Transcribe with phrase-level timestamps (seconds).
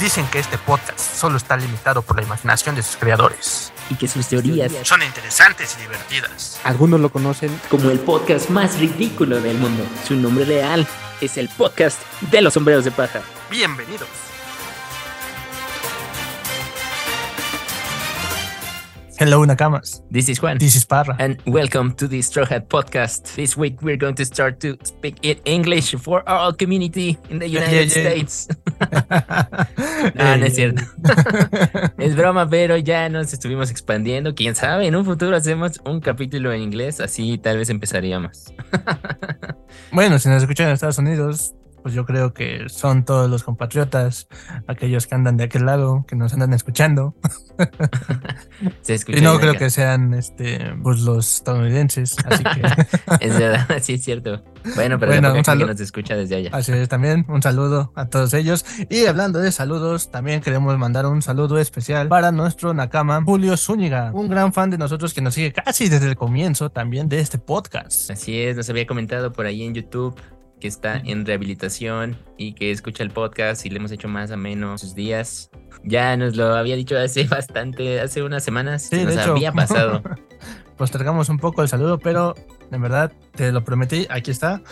[0.00, 3.72] Dicen que este podcast solo está limitado por la imaginación de sus creadores.
[3.90, 6.60] Y que sus teorías Son interesantes y divertidas.
[6.62, 9.82] Algunos lo conocen como el podcast más ridículo del mundo.
[10.06, 10.86] Su nombre real
[11.20, 12.00] es el podcast
[12.30, 13.22] de los sombreros de paja.
[13.50, 14.27] Bienvenidos.
[19.18, 20.00] Hello, Nakamas.
[20.12, 20.58] This is Juan.
[20.58, 21.16] This is Parra.
[21.18, 23.34] And welcome to the Straw Hat Podcast.
[23.34, 27.48] This week we're going to start to speak in English for our community in the
[27.48, 28.10] United Yeah, yeah.
[28.10, 28.48] States.
[30.14, 30.82] No, no es cierto.
[31.98, 34.36] es broma, pero ya nos estuvimos expandiendo.
[34.36, 38.52] Quién sabe, en un futuro hacemos un capítulo en inglés, así tal vez empezaríamos.
[39.92, 41.54] Bueno, si nos escuchan en Estados Unidos,
[41.88, 44.28] pues yo creo que son todos los compatriotas,
[44.66, 47.14] aquellos que andan de aquel lado, que nos andan escuchando.
[48.82, 49.60] Se escucha Y no creo acá.
[49.60, 52.14] que sean este, pues los estadounidenses.
[52.26, 52.60] Así que
[53.26, 54.44] Es verdad, sí es cierto.
[54.74, 55.68] Bueno, pero Bueno, un que saludo.
[55.68, 56.50] nos escucha desde allá.
[56.52, 57.24] así es también.
[57.26, 58.66] Un saludo a todos ellos.
[58.90, 64.10] Y hablando de saludos, también queremos mandar un saludo especial para nuestro Nakama, Julio Zúñiga,
[64.12, 67.38] un gran fan de nosotros que nos sigue casi desde el comienzo también de este
[67.38, 68.10] podcast.
[68.10, 70.14] Así es, nos había comentado por ahí en YouTube
[70.60, 74.76] que está en rehabilitación y que escucha el podcast y le hemos hecho más ameno
[74.78, 75.50] sus días.
[75.84, 78.82] Ya nos lo había dicho hace bastante, hace unas semanas.
[78.82, 79.32] Sí, se nos de hecho.
[79.32, 80.02] había pasado.
[80.76, 82.34] Postergamos un poco el saludo, pero
[82.70, 84.06] de verdad te lo prometí.
[84.10, 84.62] Aquí está.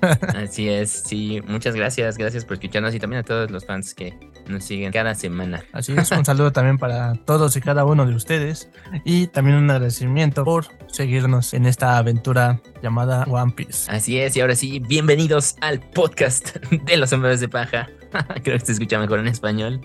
[0.36, 4.18] Así es, sí, muchas gracias, gracias por escucharnos y también a todos los fans que
[4.48, 5.64] nos siguen cada semana.
[5.72, 8.70] Así es, un saludo también para todos y cada uno de ustedes
[9.04, 13.90] y también un agradecimiento por seguirnos en esta aventura llamada One Piece.
[13.90, 17.88] Así es, y ahora sí, bienvenidos al podcast de los hombres de paja.
[18.42, 19.80] Creo que se escucha mejor en español.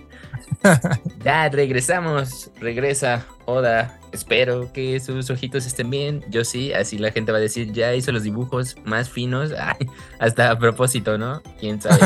[1.24, 4.01] Ya regresamos, regresa Oda.
[4.12, 6.24] Espero que sus ojitos estén bien.
[6.28, 9.52] Yo sí, así la gente va a decir, ya hizo los dibujos más finos.
[9.58, 9.86] Ay,
[10.18, 11.42] hasta a propósito, ¿no?
[11.58, 12.00] ¿Quién sabe?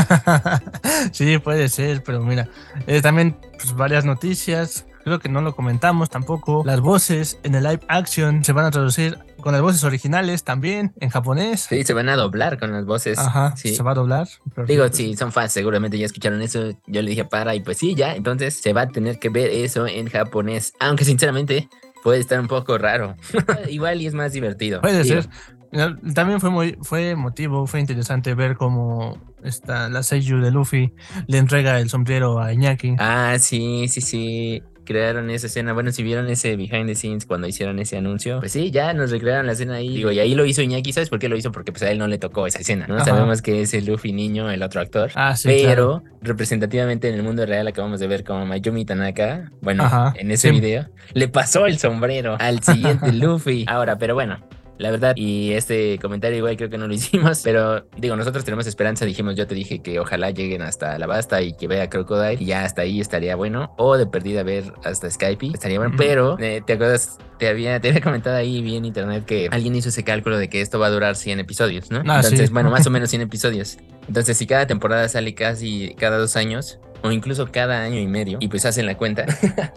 [1.12, 2.48] sí, puede ser, pero mira,
[2.86, 4.86] eh, también pues, varias noticias.
[5.06, 6.64] Creo que no lo comentamos tampoco.
[6.66, 10.92] Las voces en el live action se van a traducir con las voces originales también
[10.98, 11.66] en japonés.
[11.68, 13.16] Sí, se van a doblar con las voces.
[13.16, 13.76] Ajá, sí.
[13.76, 14.26] se va a doblar.
[14.66, 14.96] Digo, Perfecto.
[14.96, 16.72] si son fans, seguramente ya escucharon eso.
[16.88, 18.16] Yo le dije para y pues sí, ya.
[18.16, 20.72] Entonces se va a tener que ver eso en japonés.
[20.80, 21.68] Aunque sinceramente
[22.06, 23.16] puede estar un poco raro.
[23.68, 24.80] Igual y es más divertido.
[24.80, 26.14] Puede Digo, ser.
[26.14, 30.92] También fue muy, fue emotivo, fue interesante ver cómo esta, la Seiyu de Luffy
[31.26, 32.94] le entrega el sombrero a Iñaki.
[33.00, 34.62] Ah, sí, sí, sí.
[34.86, 35.72] Crearon esa escena.
[35.74, 39.10] Bueno, si vieron ese behind the scenes cuando hicieron ese anuncio, pues sí, ya nos
[39.10, 39.96] recrearon la escena ahí.
[39.96, 40.92] Digo, y ahí lo hizo Iñaki.
[40.92, 41.52] ¿Sabes por qué lo hizo?
[41.52, 42.96] Porque pues a él no le tocó esa escena, ¿no?
[42.96, 43.04] Ajá.
[43.04, 45.10] Sabemos que es el Luffy niño, el otro actor.
[45.16, 46.02] Ah, sí, Pero claro.
[46.22, 50.48] representativamente en el mundo real acabamos de ver como Mayumi Tanaka, bueno, Ajá, en ese
[50.50, 50.54] sí.
[50.60, 53.64] video, le pasó el sombrero al siguiente Luffy.
[53.68, 54.38] Ahora, pero bueno.
[54.78, 58.66] La verdad, y este comentario igual creo que no lo hicimos, pero digo, nosotros tenemos
[58.66, 62.42] esperanza, dijimos, yo te dije que ojalá lleguen hasta la basta y que vea Crocodile
[62.42, 66.38] y ya hasta ahí estaría bueno, o de perdida ver hasta Skype, estaría bueno, pero
[66.38, 69.88] eh, te acuerdas, te había, te había comentado ahí vi en internet que alguien hizo
[69.88, 72.02] ese cálculo de que esto va a durar 100 episodios, ¿no?
[72.06, 72.28] Ah, sí.
[72.28, 73.78] Entonces, bueno, más o menos 100 episodios.
[74.08, 78.38] Entonces, si cada temporada sale casi cada dos años, o incluso cada año y medio,
[78.40, 79.26] y pues hacen la cuenta,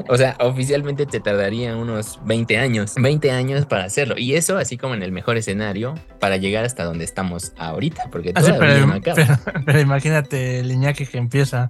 [0.08, 4.16] o sea, oficialmente te tardaría unos 20 años, 20 años para hacerlo.
[4.18, 8.32] Y eso, así como en el mejor escenario, para llegar hasta donde estamos ahorita, porque
[8.36, 9.16] Ah, sí, todavía pero, no acaba.
[9.46, 11.70] pero- pero imagínate el Iñaki que empieza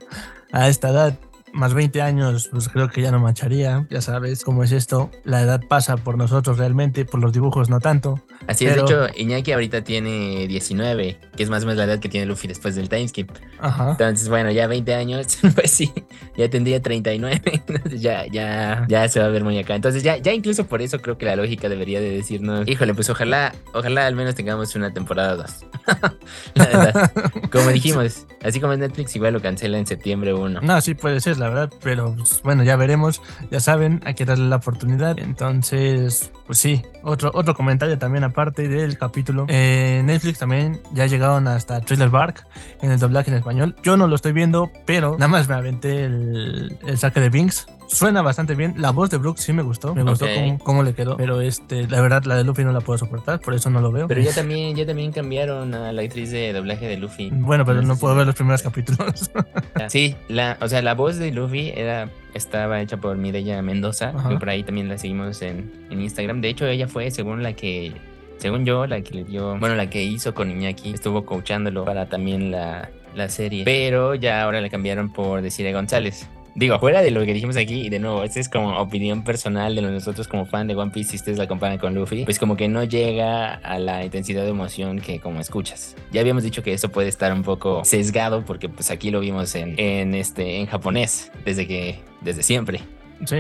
[0.52, 1.14] a esta edad,
[1.54, 3.86] más 20 años, pues creo que ya no mancharía.
[3.90, 5.10] Ya sabes cómo es esto.
[5.24, 8.22] La edad pasa por nosotros realmente, por los dibujos no tanto.
[8.48, 12.00] Así es, de hecho, Iñaki ahorita tiene 19, que es más o menos la edad
[12.00, 13.32] que tiene Luffy después del timeskip.
[13.60, 13.92] Ajá.
[13.92, 15.92] Entonces, bueno, ya 20 años, pues sí,
[16.38, 19.76] ya tendría 39, entonces ya, ya, ya se va a ver muy acá.
[19.76, 23.10] Entonces ya, ya incluso por eso creo que la lógica debería de decirnos, híjole, pues
[23.10, 25.66] ojalá, ojalá al menos tengamos una temporada 2.
[26.56, 27.12] la verdad,
[27.52, 30.62] como dijimos, así como en Netflix igual lo cancela en septiembre 1.
[30.62, 33.22] No, sí puede ser, la verdad, pero pues, bueno, ya veremos.
[33.52, 35.18] Ya saben, hay que darle la oportunidad.
[35.18, 39.46] Entonces, pues sí, otro, otro comentario también aparte del capítulo.
[39.50, 42.46] Eh, Netflix también ya llegaron hasta Thriller Bark
[42.82, 43.76] en el doblaje en español.
[43.84, 47.68] Yo no lo estoy viendo, pero nada más me aventé el, el saque de Binks.
[47.91, 48.75] Suena bastante bien.
[48.77, 49.95] La voz de Brooke sí me gustó.
[49.95, 50.31] Me gustó Ok.
[50.36, 51.18] cómo, cómo le quedó.
[51.18, 53.91] Pero este, la verdad, la de Luffy no la puedo soportar, por eso no lo
[53.91, 54.07] veo.
[54.07, 57.30] Pero ya también, ya también cambiaron a la actriz de doblaje de Luffy.
[57.33, 59.31] Bueno, pero No puedo ver los primeros capítulos.
[59.89, 64.30] Sí, la, o sea, la voz de Luffy era, estaba hecha por Mireya Mendoza, Ajá.
[64.30, 66.41] que por ahí también la seguimos en, en Instagram.
[66.41, 67.94] De hecho, ella fue, según la que,
[68.38, 72.07] según yo, la que le dio, bueno, la que hizo con Iñaki, estuvo coachándolo para
[72.07, 73.63] también la, la serie.
[73.65, 76.30] Pero ya ahora la cambiaron por Desiree González.
[76.60, 79.76] Digo, fuera de lo que dijimos aquí, y de nuevo, esta es como opinión personal
[79.76, 82.58] de nosotros como fan de One Piece, si ustedes la comparan con Luffy, pues como
[82.58, 85.96] que no llega a la intensidad de emoción que como escuchas.
[86.12, 89.56] Ya habíamos dicho que eso puede estar un poco sesgado porque pues aquí lo vimos
[89.56, 92.82] en, en este, en japonés, desde que, desde siempre.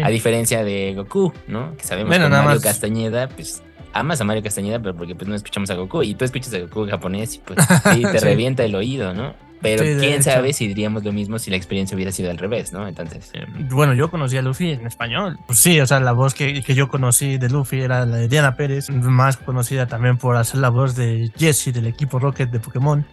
[0.01, 1.75] A diferencia de Goku, ¿no?
[1.75, 3.63] Que sabemos que Mario Castañeda, pues
[3.93, 6.59] amas a Mario Castañeda, pero porque pues no escuchamos a Goku y tú escuchas a
[6.59, 7.59] Goku en japonés y pues
[8.11, 9.33] te revienta el oído, ¿no?
[9.61, 12.87] Pero quién sabe si diríamos lo mismo si la experiencia hubiera sido al revés, ¿no?
[12.87, 13.29] Entonces.
[13.33, 15.37] Eh, bueno, yo conocí a Luffy en español.
[15.47, 18.27] Pues sí, o sea, la voz que, que, yo conocí de Luffy era la de
[18.29, 22.59] Diana Pérez, más conocida también por hacer la voz de Jessie del equipo Rocket de
[22.59, 23.05] Pokémon.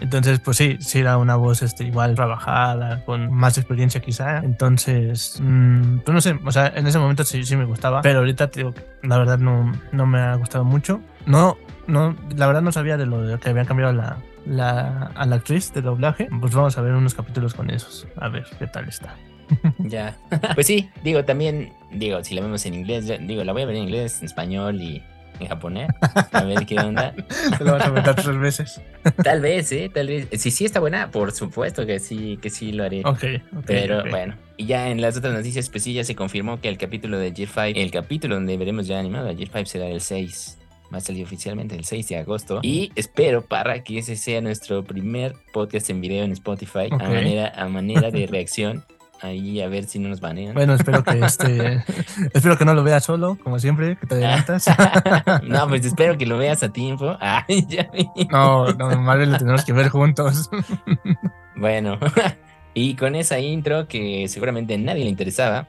[0.00, 4.38] Entonces, pues sí, sí era una voz este, igual trabajada, con más experiencia quizá.
[4.38, 8.20] Entonces, mmm, pues no sé, o sea, en ese momento sí, sí me gustaba, pero
[8.20, 11.00] ahorita te digo, la verdad no, no me ha gustado mucho.
[11.26, 11.56] No,
[11.86, 15.36] no, la verdad no sabía de lo de que habían cambiado la, la, a la
[15.36, 18.88] actriz de doblaje, pues vamos a ver unos capítulos con esos, a ver qué tal
[18.88, 19.14] está.
[19.78, 20.18] Ya,
[20.54, 23.76] pues sí, digo, también, digo, si la vemos en inglés, digo, la voy a ver
[23.76, 25.02] en inglés, en español y
[25.40, 25.88] en japonés,
[26.32, 27.14] a ver qué onda.
[27.58, 28.80] Te lo vas a meter tres veces.
[29.22, 29.90] Tal vez, ¿eh?
[29.92, 30.28] Tal vez.
[30.32, 33.02] Si sí está buena, por supuesto que sí, que sí lo haré.
[33.04, 33.24] Ok,
[33.66, 36.78] Pero bueno, y ya en las otras noticias, pues sí, ya se confirmó que el
[36.78, 40.00] capítulo de Gear 5, el capítulo donde veremos ya animado a Gear 5 será el
[40.00, 40.58] 6
[40.92, 42.60] va a salir oficialmente el 6 de agosto.
[42.62, 47.52] Y espero, para que ese sea nuestro primer podcast en video en Spotify, a, manera,
[47.54, 48.84] a manera de reacción.
[49.20, 50.54] Ahí a ver si no nos banean.
[50.54, 51.84] Bueno, espero que este
[52.32, 54.66] espero que no lo veas solo, como siempre, que te adelantas.
[55.42, 57.16] no, pues espero que lo veas a tiempo.
[57.20, 57.90] Ay, ya
[58.30, 60.48] No, no, más lo tenemos que ver juntos.
[61.56, 61.98] bueno,
[62.74, 65.68] y con esa intro que seguramente a nadie le interesaba,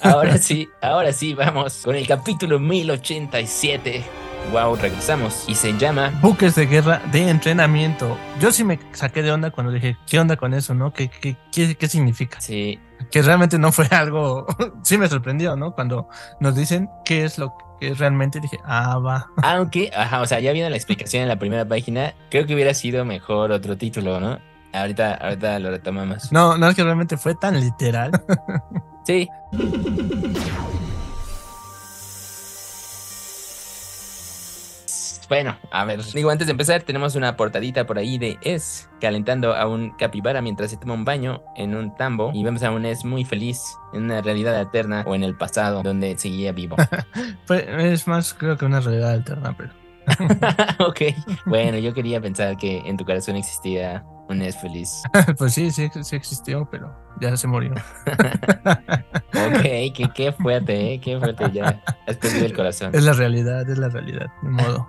[0.00, 4.29] ahora sí, ahora sí, vamos con el capítulo 1087.
[4.50, 5.44] Wow, regresamos.
[5.46, 8.18] Y se llama Buques de guerra de entrenamiento.
[8.40, 10.92] Yo sí me saqué de onda cuando dije, ¿qué onda con eso, no?
[10.92, 12.40] ¿Qué, qué, qué, significa?
[12.40, 12.80] Sí.
[13.12, 14.46] Que realmente no fue algo.
[14.82, 15.72] sí me sorprendió, ¿no?
[15.72, 16.08] Cuando
[16.40, 19.28] nos dicen qué es lo que realmente dije, ah, va.
[19.42, 22.14] Aunque, ajá, o sea, ya viene la explicación en la primera página.
[22.28, 24.40] Creo que hubiera sido mejor otro título, ¿no?
[24.72, 26.32] Ahorita, ahorita lo retomamos.
[26.32, 28.10] No, no es que realmente fue tan literal.
[29.02, 29.28] Sí.
[35.30, 39.54] Bueno, a ver, digo, antes de empezar, tenemos una portadita por ahí de Es calentando
[39.54, 42.84] a un capibara mientras se toma un baño en un tambo y vemos a un
[42.84, 43.62] Es muy feliz
[43.92, 46.74] en una realidad alterna o en el pasado donde seguía vivo.
[47.46, 49.79] pues es más, creo que una realidad alterna, pero.
[50.78, 51.00] ok,
[51.46, 55.02] bueno, yo quería pensar que en tu corazón existía un es feliz.
[55.38, 57.74] pues sí, sí, sí existió, pero ya se murió.
[58.06, 61.00] ok, qué, qué fuerte, ¿eh?
[61.00, 62.94] qué fuerte, ya has perdido el corazón.
[62.94, 64.88] Es la realidad, es la realidad, de modo.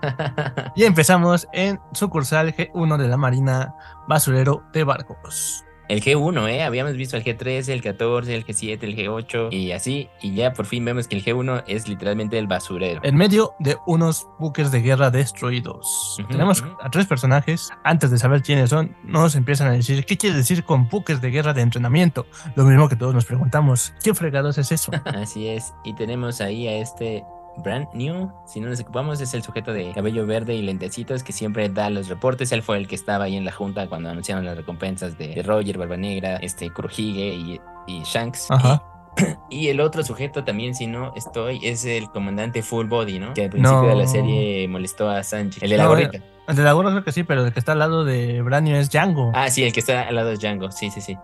[0.75, 3.73] y empezamos en sucursal G1 de la Marina
[4.07, 6.63] Basurero de Barcos el G1, ¿eh?
[6.63, 10.09] Habíamos visto el G3, el 14, el G7, el G8 y así.
[10.21, 13.01] Y ya por fin vemos que el G1 es literalmente el basurero.
[13.03, 16.17] En medio de unos buques de guerra destruidos.
[16.29, 17.71] Tenemos a tres personajes.
[17.83, 21.29] Antes de saber quiénes son, nos empiezan a decir qué quiere decir con buques de
[21.29, 22.25] guerra de entrenamiento.
[22.55, 24.93] Lo mismo que todos nos preguntamos, ¿qué fregados es eso?
[25.05, 25.73] así es.
[25.83, 27.25] Y tenemos ahí a este
[27.57, 31.33] Brand New, si no nos ocupamos, es el sujeto de cabello verde y lentecitos que
[31.33, 32.51] siempre da los reportes.
[32.51, 35.77] Él fue el que estaba ahí en la junta cuando anunciaron las recompensas de, Roger,
[35.77, 38.49] Barba Negra, este, Kurohige y, y Shanks.
[38.49, 38.90] Ajá.
[39.49, 43.33] Y el otro sujeto también, si no estoy, es el comandante Full Body, ¿no?
[43.33, 45.59] Que al principio de la serie molestó a Sanji.
[45.61, 46.19] El de la gorrita.
[46.47, 48.75] El de la gorra creo que sí, pero el que está al lado de Branio
[48.75, 49.31] es Django.
[49.33, 51.17] Ah, sí, el que está al lado es Django, sí, sí, sí.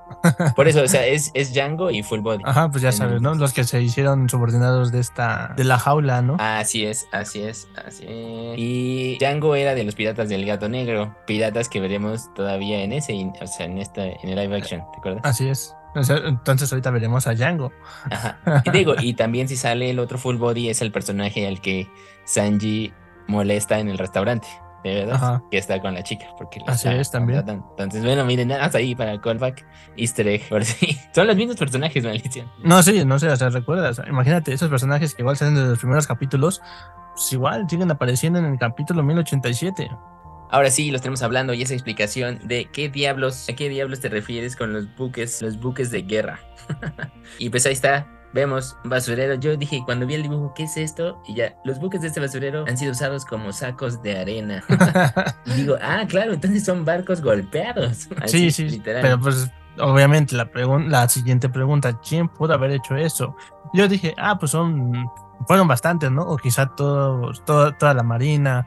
[0.55, 2.43] Por eso, o sea, es, es Django y Full Body.
[2.45, 3.33] Ajá, pues ya sabes, ¿no?
[3.33, 6.37] Los que se hicieron subordinados de esta, de la jaula, ¿no?
[6.39, 8.57] Así es, así es, así es.
[8.57, 13.13] Y Django era de los piratas del gato negro, piratas que veremos todavía en ese,
[13.41, 15.21] o sea, en esta, en el live action, ¿te acuerdas?
[15.25, 15.75] Así es.
[15.95, 17.71] Entonces ahorita veremos a Django.
[18.09, 18.39] Ajá.
[18.65, 21.89] Y digo, y también si sale el otro full body es el personaje al que
[22.25, 22.93] Sanji
[23.27, 24.47] molesta en el restaurante.
[24.83, 26.27] De verdad, que está con la chica.
[26.37, 27.43] Porque Así es también.
[27.47, 29.65] Entonces, bueno, miren, más ahí para el callback,
[29.97, 30.97] easter egg, por si.
[31.13, 32.49] Son los mismos personajes, maldición.
[32.63, 34.01] No, sí, no sé, o sea, recuerdas.
[34.07, 36.61] Imagínate, esos personajes que igual salen de los primeros capítulos,
[37.15, 39.89] pues igual siguen apareciendo en el capítulo 1087.
[40.49, 44.09] Ahora sí, los tenemos hablando y esa explicación de qué diablos, a qué diablos te
[44.09, 46.39] refieres con los buques, los buques de guerra.
[47.39, 49.35] y pues ahí está, vemos basurero.
[49.35, 51.21] Yo dije, cuando vi el dibujo, ¿qué es esto?
[51.27, 54.63] Y ya, los buques de este basurero han sido usados como sacos de arena.
[55.45, 58.07] y digo, ah, claro, entonces son barcos golpeados.
[58.25, 59.01] sí, sí, literal.
[59.01, 60.49] pero pues obviamente la,
[60.87, 63.35] la siguiente pregunta, ¿quién pudo haber hecho eso?
[63.73, 65.09] Yo dije, ah, pues son,
[65.45, 66.21] fueron bastantes, ¿no?
[66.21, 68.65] O quizá todo, toda la marina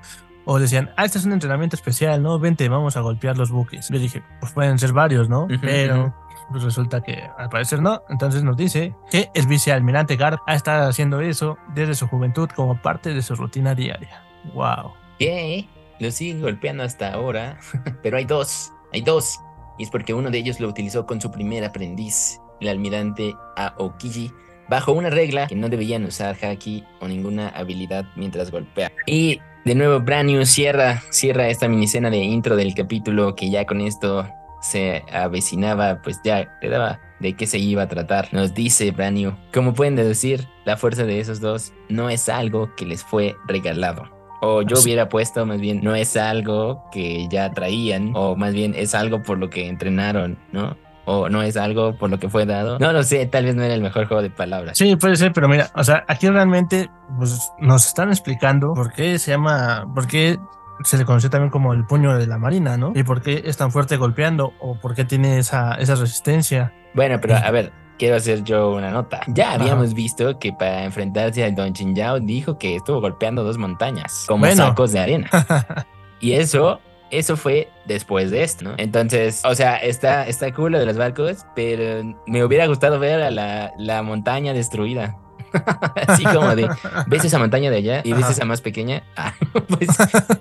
[0.53, 2.41] o decían, ah, este es un entrenamiento especial, ¿no?
[2.41, 3.89] Vente, vamos a golpear los buques.
[3.89, 5.47] Yo dije, pues pueden ser varios, ¿no?
[5.61, 6.13] Pero
[6.51, 8.03] pues resulta que al parecer no.
[8.09, 12.83] Entonces nos dice que el vicealmirante Garp ha estado haciendo eso desde su juventud como
[12.83, 14.25] parte de su rutina diaria.
[14.53, 14.93] Wow.
[15.21, 15.69] ¿Qué?
[16.01, 17.61] Lo sigue golpeando hasta ahora,
[18.03, 19.39] pero hay dos, hay dos.
[19.79, 24.33] Y es porque uno de ellos lo utilizó con su primer aprendiz, el almirante Aokiji,
[24.69, 28.91] bajo una regla que no debían usar haki o ninguna habilidad mientras golpea.
[29.07, 29.41] Y
[29.71, 34.27] de nuevo, Brand cierra, cierra esta minicena de intro del capítulo que ya con esto
[34.61, 38.27] se avecinaba, pues ya le daba de qué se iba a tratar.
[38.33, 42.85] Nos dice Brand como pueden deducir, la fuerza de esos dos no es algo que
[42.85, 44.11] les fue regalado.
[44.41, 48.75] O yo hubiera puesto más bien, no es algo que ya traían, o más bien
[48.77, 50.77] es algo por lo que entrenaron, ¿no?
[51.11, 52.79] O no es algo por lo que fue dado.
[52.79, 54.79] No lo sé, tal vez no era el mejor juego de palabras.
[54.79, 59.19] Sí, puede ser, pero mira, o sea, aquí realmente pues, nos están explicando por qué
[59.19, 60.39] se llama, por qué
[60.85, 62.93] se le conoce también como el puño de la marina, ¿no?
[62.95, 66.73] Y por qué es tan fuerte golpeando o por qué tiene esa, esa resistencia.
[66.95, 69.21] Bueno, pero a ver, quiero hacer yo una nota.
[69.29, 74.25] Ya habíamos visto que para enfrentarse a Don Chinjao dijo que estuvo golpeando dos montañas
[74.27, 75.29] como sacos de arena.
[76.21, 78.75] y eso eso fue después de esto, ¿no?
[78.79, 83.23] Entonces, o sea, está, está cool lo de los barcos, pero me hubiera gustado ver
[83.23, 85.17] a la, la montaña destruida.
[86.07, 86.69] Así como de,
[87.07, 89.03] ¿ves esa montaña de allá y ves esa más pequeña?
[89.17, 89.35] Ah,
[89.69, 89.89] pues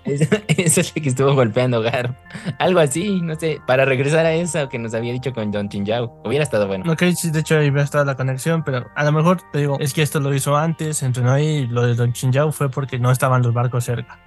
[0.05, 2.15] eso es lo que estuvo golpeando Gar.
[2.59, 6.21] Algo así, no sé, para regresar a eso que nos había dicho con John Chinjao.
[6.23, 6.89] Hubiera estado bueno.
[6.91, 9.77] Ok, sí, de hecho ahí hubiera estado la conexión, pero a lo mejor te digo,
[9.79, 13.11] es que esto lo hizo antes, entrenó ahí, lo de Don Chinjao fue porque no
[13.11, 14.19] estaban los barcos cerca.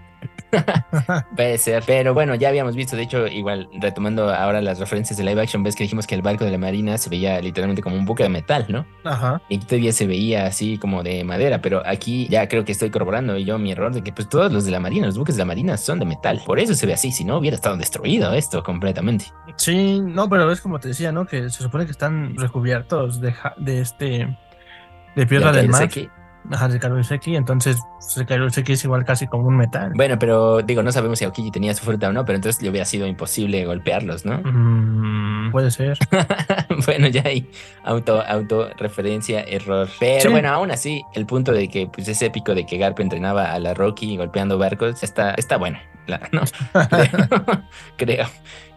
[1.36, 5.24] Puede ser, pero bueno, ya habíamos visto, de hecho, igual retomando ahora las referencias de
[5.24, 7.96] live action, ves que dijimos que el barco de la marina se veía literalmente como
[7.96, 8.86] un buque de metal, ¿no?
[9.04, 9.40] Ajá.
[9.48, 13.38] Y todavía se veía así como de madera, pero aquí ya creo que estoy corroborando
[13.38, 15.46] yo mi error de que pues todos los de la marina, los buques de la
[15.46, 18.62] marina son de metal, por eso se ve así, si no hubiera estado destruido esto
[18.62, 19.26] completamente.
[19.56, 21.26] Sí, no, pero es como te decía, ¿no?
[21.26, 24.38] Que se supone que están recubiertos de, de este...
[25.14, 25.90] De piedra del mar.
[26.50, 27.78] Ajá, de Karoseki, entonces
[28.26, 29.92] Karoseki es igual casi como un metal.
[29.94, 32.70] Bueno, pero digo, no sabemos si Aokiji tenía su fruta o no, pero entonces le
[32.70, 34.40] hubiera sido imposible golpearlos, ¿no?
[34.44, 35.98] Mm, puede ser.
[36.86, 37.48] bueno, ya hay
[37.84, 39.88] auto, auto referencia, error.
[40.00, 43.52] Pero bueno, aún así, el punto de que pues, es épico de que Garp entrenaba
[43.52, 45.78] a la Rocky golpeando barcos está, está bueno.
[46.32, 46.42] ¿no?
[47.96, 48.26] creo,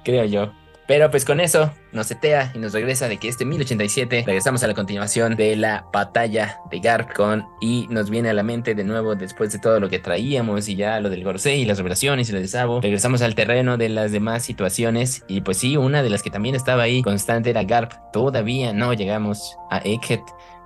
[0.04, 0.52] creo yo.
[0.88, 4.68] Pero pues con eso nos setea y nos regresa de que este 1087 regresamos a
[4.68, 9.16] la continuación de la batalla de Garcon y nos viene a la mente de nuevo
[9.16, 12.34] después de todo lo que traíamos y ya lo del Gorsei y las revelaciones y
[12.34, 12.82] lo de Sabo.
[12.82, 16.56] Regresamos al terreno de las demás situaciones y pues sí, una de las que también
[16.56, 17.94] estaba ahí constante era Garp.
[18.14, 20.22] Todavía no llegamos a Egghead,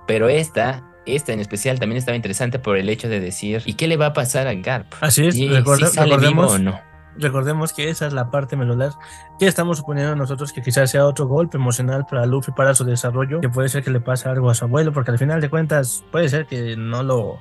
[0.06, 3.88] pero esta esta en especial también estaba interesante por el hecho de decir, ¿y qué
[3.88, 4.92] le va a pasar a Garp?
[5.00, 6.89] Así es, ¿Y si sale vivo o no?
[7.16, 8.92] Recordemos que esa es la parte medular
[9.38, 13.40] que estamos suponiendo nosotros que quizás sea otro golpe emocional para Luffy para su desarrollo,
[13.40, 16.04] que puede ser que le pase algo a su abuelo, porque al final de cuentas
[16.10, 17.40] puede ser que no lo,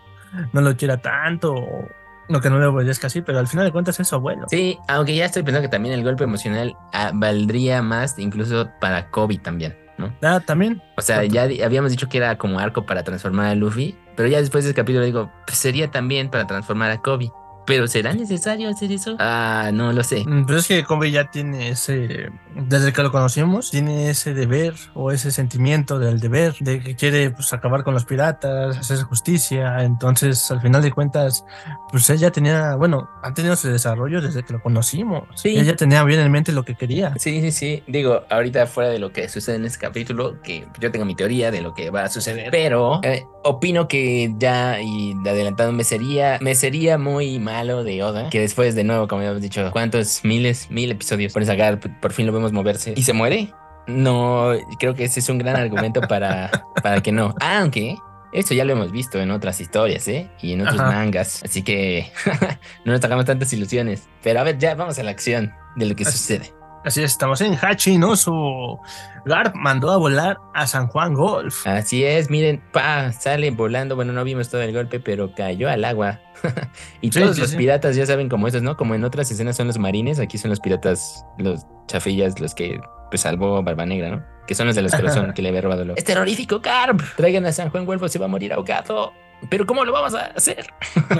[0.53, 1.87] no lo quiera tanto o
[2.29, 4.45] no que no le obedezca así, pero al final de cuentas es su abuelo.
[4.49, 9.09] Sí, aunque ya estoy pensando que también el golpe emocional ah, valdría más incluso para
[9.09, 9.75] Kobe también.
[9.97, 10.13] ¿no?
[10.21, 10.81] Ah, también.
[10.95, 14.39] O sea, ya habíamos dicho que era como arco para transformar a Luffy, pero ya
[14.39, 17.31] después del capítulo digo, pues sería también para transformar a Kobe.
[17.69, 19.15] Pero ¿será necesario hacer eso?
[19.19, 20.25] Ah, no lo sé.
[20.25, 24.73] Mm, pero es que Kobe ya tiene ese, desde que lo conocimos, tiene ese deber
[24.95, 29.83] o ese sentimiento del deber, de que quiere pues, acabar con los piratas, hacer justicia.
[29.83, 31.45] Entonces, al final de cuentas,
[31.91, 35.27] pues ella tenía, bueno, ha tenido su desarrollo desde que lo conocimos.
[35.35, 35.49] Sí.
[35.49, 37.13] Ella tenía bien en mente lo que quería.
[37.17, 37.83] Sí, sí, sí.
[37.85, 41.51] Digo, ahorita fuera de lo que sucede en este capítulo, que yo tengo mi teoría
[41.51, 46.39] de lo que va a suceder, pero eh, opino que ya, y adelantado me sería,
[46.41, 50.71] me sería muy mal de Oda, que después de nuevo, como habíamos dicho, ¿cuántos miles,
[50.71, 51.79] mil episodios por sacar?
[51.79, 53.53] Por fin lo vemos moverse y se muere.
[53.87, 56.51] No, creo que ese es un gran argumento para,
[56.83, 57.35] para que no.
[57.41, 57.97] Aunque
[58.31, 60.29] esto ya lo hemos visto en otras historias, ¿eh?
[60.41, 61.43] Y en otros mangas.
[61.43, 62.11] Así que
[62.85, 64.07] no nos hagamos tantas ilusiones.
[64.23, 66.53] Pero a ver, ya vamos a la acción de lo que sucede.
[66.85, 68.15] Así es, estamos en Hachi, ¿no?
[68.15, 68.79] Su
[69.25, 71.67] Garp mandó a volar a San Juan Golf.
[71.67, 73.97] Así es, miren, pa, sale volando.
[73.97, 76.21] Bueno, no vimos todo el golpe, pero cayó al agua.
[77.01, 78.77] y todos los piratas ya saben cómo es, ¿no?
[78.77, 82.79] Como en otras escenas son los marines, aquí son los piratas, los chafillas, los que
[83.09, 84.23] pues salvó Barba Negra, ¿no?
[84.47, 85.93] Que son los de los corazones que le había robado.
[85.95, 87.01] Es terrorífico, Garp.
[87.15, 89.13] Traigan a San Juan Golfo, se va a morir ahogado.
[89.49, 90.67] Pero ¿cómo lo vamos a hacer?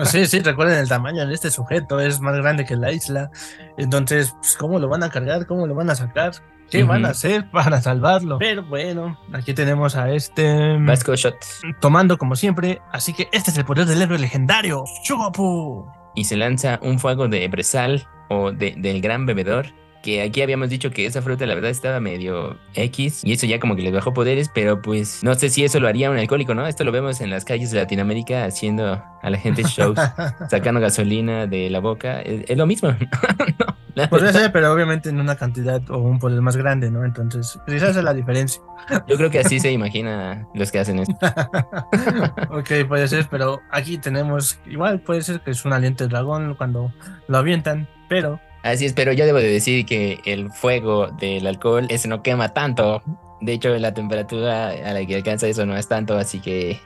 [0.06, 3.32] sí, sí, recuerden el tamaño de este sujeto, es más grande que la isla.
[3.78, 5.46] Entonces, pues, ¿cómo lo van a cargar?
[5.46, 6.34] ¿Cómo lo van a sacar?
[6.70, 8.38] ¿Qué van a hacer para salvarlo?
[8.38, 10.78] Pero bueno, aquí tenemos a este...
[10.80, 11.36] Vasco Shot.
[11.80, 15.88] Tomando como siempre, así que este es el poder del héroe legendario, Shugopu.
[16.16, 19.68] Y se lanza un fuego de Bresal o de, del gran bebedor
[20.02, 23.60] que aquí habíamos dicho que esa fruta la verdad estaba medio X y eso ya
[23.60, 26.54] como que le bajó poderes, pero pues no sé si eso lo haría un alcohólico,
[26.54, 26.66] ¿no?
[26.68, 30.00] Esto lo vemos en las calles de Latinoamérica haciendo a la gente shows,
[30.50, 32.22] sacando gasolina de la boca.
[32.22, 32.90] Es, lo mismo.
[33.60, 33.69] no,
[34.08, 37.06] Podría ser, pero obviamente en una cantidad o un poder más grande, ¿no?
[37.06, 38.62] Entonces, pues, esa es la diferencia.
[39.08, 41.13] Yo creo que así se imagina los que hacen esto.
[42.51, 46.56] ok, puede ser, pero aquí tenemos, igual puede ser que es un aliento de dragón
[46.56, 46.94] cuando
[47.27, 51.88] lo avientan, pero Así es, pero yo debo de decir que el fuego del alcohol,
[51.89, 53.01] ese no quema tanto.
[53.39, 56.79] De hecho, la temperatura a la que alcanza eso no es tanto, así que...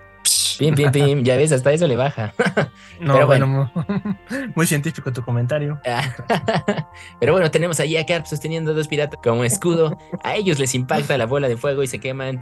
[0.57, 2.33] Pim, pim, pim, ya ves, hasta eso le baja.
[3.00, 3.72] No, Pero bueno,
[4.55, 5.81] muy científico tu comentario.
[7.19, 9.98] Pero bueno, tenemos ahí a Garp sosteniendo dos piratas como escudo.
[10.24, 12.39] A ellos les impacta la bola de fuego y se queman.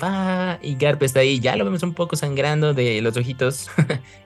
[0.62, 3.72] Y Garp está ahí, ya lo vemos un poco sangrando de los ojitos.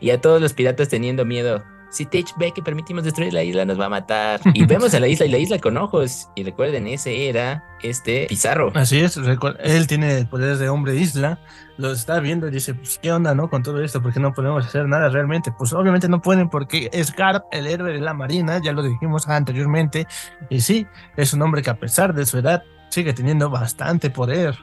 [0.02, 1.64] y a todos los piratas teniendo miedo
[1.96, 4.42] si Tech ve que permitimos destruir la isla, nos va a matar.
[4.54, 6.30] Y vemos a la isla y la isla con ojos.
[6.36, 8.72] Y recuerden, ese era este Pizarro.
[8.76, 11.40] Así es, él tiene el poder de hombre isla,
[11.78, 13.50] lo está viendo y dice, pues, ¿qué onda, no?
[13.50, 15.54] Con todo esto, ¿por qué no podemos hacer nada realmente?
[15.58, 19.28] Pues obviamente no pueden porque es Garp, el héroe de la marina, ya lo dijimos
[19.30, 20.06] anteriormente.
[20.50, 20.86] Y sí,
[21.16, 24.58] es un hombre que a pesar de su edad sigue teniendo bastante poder.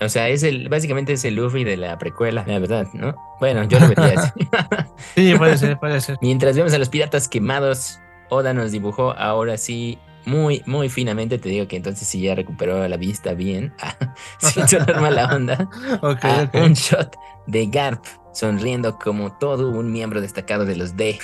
[0.00, 3.14] O sea, es el, básicamente es el Luffy de la precuela, la verdad, ¿no?
[3.40, 4.32] Bueno, yo lo vería así.
[5.14, 6.16] sí, puede ser, puede ser.
[6.22, 8.00] Mientras vemos a los piratas quemados,
[8.30, 11.38] Oda nos dibujó ahora sí muy, muy finamente.
[11.38, 13.74] Te digo que entonces sí ya recuperó la vista bien,
[14.38, 15.68] sin sonar mala onda.
[16.02, 21.18] okay, Un shot de Garp sonriendo como todo un miembro destacado de los D.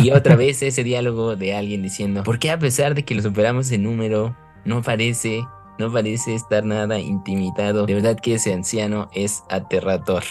[0.00, 3.22] y otra vez ese diálogo de alguien diciendo, ¿por qué a pesar de que lo
[3.22, 5.44] superamos en número, no parece
[5.78, 7.86] no parece estar nada intimidado.
[7.86, 10.24] De verdad que ese anciano es aterrador.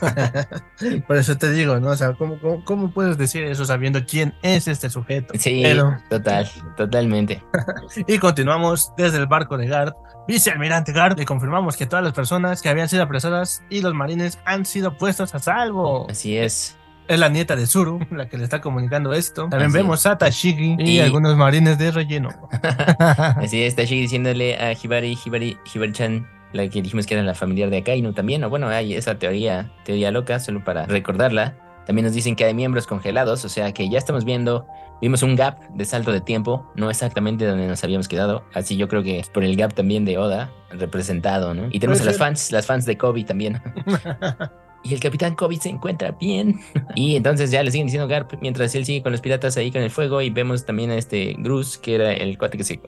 [1.06, 1.90] Por eso te digo, ¿no?
[1.90, 5.34] O sea, ¿cómo, cómo, puedes decir eso sabiendo quién es este sujeto?
[5.38, 5.62] Sí,
[6.10, 7.42] total, totalmente.
[8.06, 9.94] y continuamos desde el barco de Gard.
[10.26, 14.38] Vicealmirante Gard, le confirmamos que todas las personas que habían sido apresadas y los marines
[14.44, 16.06] han sido puestos a salvo.
[16.08, 16.76] Así es
[17.08, 19.48] es la nieta de Zuru, la que le está comunicando esto.
[19.48, 22.30] También vemos a Tashigi y, algunos marines de relleno.
[22.98, 27.70] Así es, Tashigi diciéndole a Hibari, Hibari, Hibari-chan, la que dijimos que era la familiar
[27.70, 31.56] de Akainu también, o bueno, hay esa teoría, teoría loca, solo para recordarla.
[31.86, 34.66] También nos dicen que hay miembros congelados, o sea que ya estamos viendo,
[35.02, 38.88] vimos un gap de salto de tiempo, no exactamente donde nos habíamos quedado, así yo
[38.88, 41.68] creo que es por el gap también de Oda representado, ¿no?
[41.70, 43.60] Y tenemos a las fans, las fans de Kobe también.
[44.84, 46.60] y el capitán Kobe se encuentra bien.
[46.94, 49.82] y entonces ya le siguen diciendo Garp mientras él sigue con los piratas ahí con
[49.82, 52.80] el fuego y vemos también a este Gruz, que era el cuate que se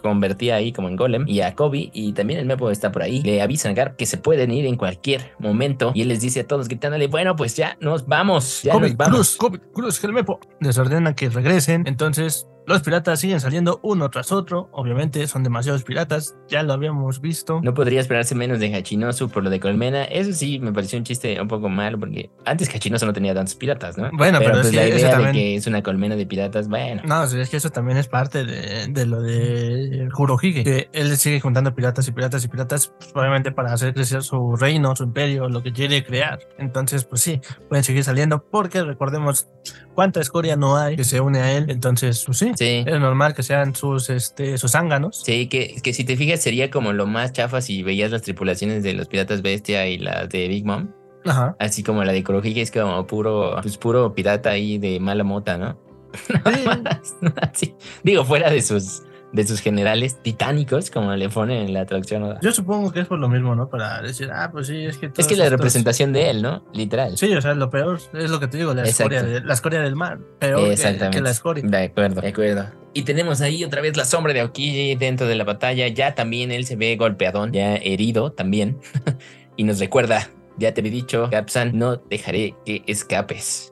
[0.00, 3.22] convertía ahí como en golem y a Kobe y también el Mepo está por ahí.
[3.22, 6.40] Le avisan a Garp que se pueden ir en cualquier momento y él les dice
[6.40, 9.14] a todos gritándole, bueno, pues ya nos vamos, ya nos vamos.
[9.14, 10.40] Cruz, Kobe, Cruz, el Mepo.
[10.60, 14.68] Les ordenan que regresen, entonces los piratas siguen saliendo uno tras otro.
[14.72, 17.60] Obviamente son demasiados piratas, ya lo habíamos visto.
[17.62, 20.04] No podría esperarse menos de Hachinosu por lo de Colmena.
[20.04, 23.54] Eso sí me pareció un chiste un poco malo porque antes Hachinosu no tenía tantos
[23.54, 24.10] piratas, ¿no?
[24.12, 27.02] Bueno, pero, pues la idea de que es una colmena de piratas, bueno.
[27.04, 31.74] No, es que eso también es parte de, lo de Kurohige, que él sigue juntando
[31.74, 35.62] piratas y piratas y piratas, pues, obviamente para hacer crecer su reino, su imperio, lo
[35.62, 36.40] que quiere crear.
[36.58, 39.48] Entonces, pues sí, pueden seguir saliendo porque recordemos
[39.94, 41.66] cuánta escoria no hay que se une a él.
[41.68, 42.84] Entonces, pues sí, sí.
[42.86, 45.22] es normal que sean sus, este, sus zánganos.
[45.24, 48.82] Sí, que, que si te fijas sería como lo más chafa si veías las tripulaciones
[48.82, 50.88] de los piratas bestia y las de Big Mom.
[51.24, 51.56] Ajá.
[51.58, 55.58] Así como la de Kurohige es como puro, pues puro pirata ahí de mala mota,
[55.58, 55.78] ¿no?
[57.54, 57.74] Sí.
[58.02, 62.36] Digo, fuera de sus de sus generales titánicos, como le ponen en la traducción.
[62.42, 63.68] Yo supongo que es por lo mismo, ¿no?
[63.68, 65.10] Para decir, ah, pues sí, es que...
[65.16, 66.64] Es que la representación de él, ¿no?
[66.72, 67.16] Literal.
[67.16, 69.96] Sí, o sea, lo peor es lo que te digo, la, escoria, la escoria del
[69.96, 70.18] mar.
[70.38, 71.18] Peor Exactamente.
[71.18, 71.64] Que, la escoria.
[71.64, 72.66] De acuerdo, de acuerdo.
[72.92, 75.86] Y tenemos ahí otra vez la sombra de Aokiji dentro de la batalla.
[75.88, 78.78] Ya también él se ve golpeadón, ya herido también.
[79.56, 83.69] y nos recuerda, ya te he dicho, Capsan, no dejaré que escapes.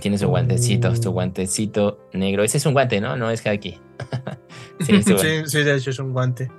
[0.00, 2.42] Tiene su guantecito, su guantecito negro.
[2.42, 3.16] Ese es un guante, ¿no?
[3.16, 3.78] No es haki.
[4.80, 5.02] sí,
[5.46, 6.50] sí, de hecho es un guante.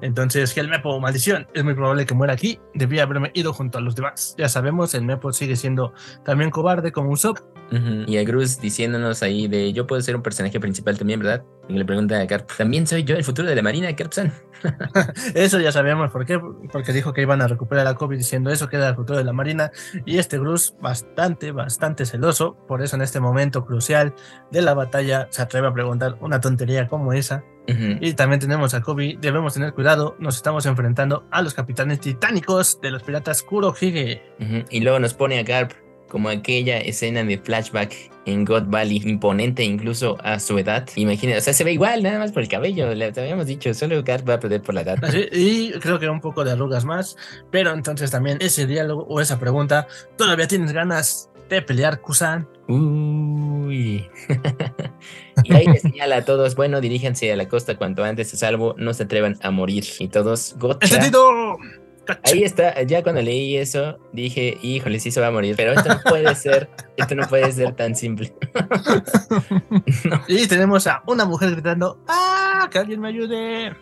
[0.00, 2.58] Entonces, el Mepo, maldición, es muy probable que muera aquí.
[2.74, 4.34] Debía haberme ido junto a los demás.
[4.38, 5.92] Ya sabemos, el Mepo sigue siendo
[6.24, 7.38] también cobarde como un Sop.
[8.06, 11.44] Y a Gruz diciéndonos ahí de yo puedo ser un personaje principal también, ¿verdad?
[11.68, 14.32] Y le pregunta a Carp, ¿también soy yo el futuro de la Marina, Carpsan?
[15.34, 16.40] eso ya sabíamos por qué,
[16.72, 19.24] porque dijo que iban a recuperar a Kobe diciendo eso, que era el futuro de
[19.24, 19.70] la Marina.
[20.04, 24.14] Y este Gruz, bastante, bastante celoso, por eso en este momento crucial
[24.50, 27.44] de la batalla se atreve a preguntar una tontería como esa.
[27.66, 32.80] Y también tenemos a Kobe, debemos tener cuidado, nos estamos enfrentando a los capitanes titánicos
[32.80, 34.22] de los piratas Kurohige.
[34.70, 35.72] Y luego nos pone a Garp
[36.08, 37.92] como aquella escena de flashback
[38.26, 40.88] en God Valley, imponente incluso a su edad.
[40.96, 44.02] Imagínate, o sea, se ve igual, nada más por el cabello, le habíamos dicho, solo
[44.02, 44.98] Garp va a perder por la edad.
[45.32, 47.16] y creo que un poco de arrugas más,
[47.50, 52.48] pero entonces también ese diálogo o esa pregunta, ¿todavía tienes ganas de pelear, Kusan?
[52.68, 54.08] Uy.
[55.44, 58.74] y ahí le señala a todos, bueno, diríjanse a la costa cuanto antes a salvo,
[58.78, 59.84] no se atrevan a morir.
[59.98, 60.98] Y todos, gotcha.
[62.22, 65.88] Ahí está, ya cuando leí eso, dije, híjole, sí se va a morir, pero esto
[65.88, 68.32] no puede ser, esto no puede ser tan simple.
[70.28, 72.68] Y tenemos a una mujer gritando, ¡ah!
[72.70, 73.74] ¡Que alguien me ayude!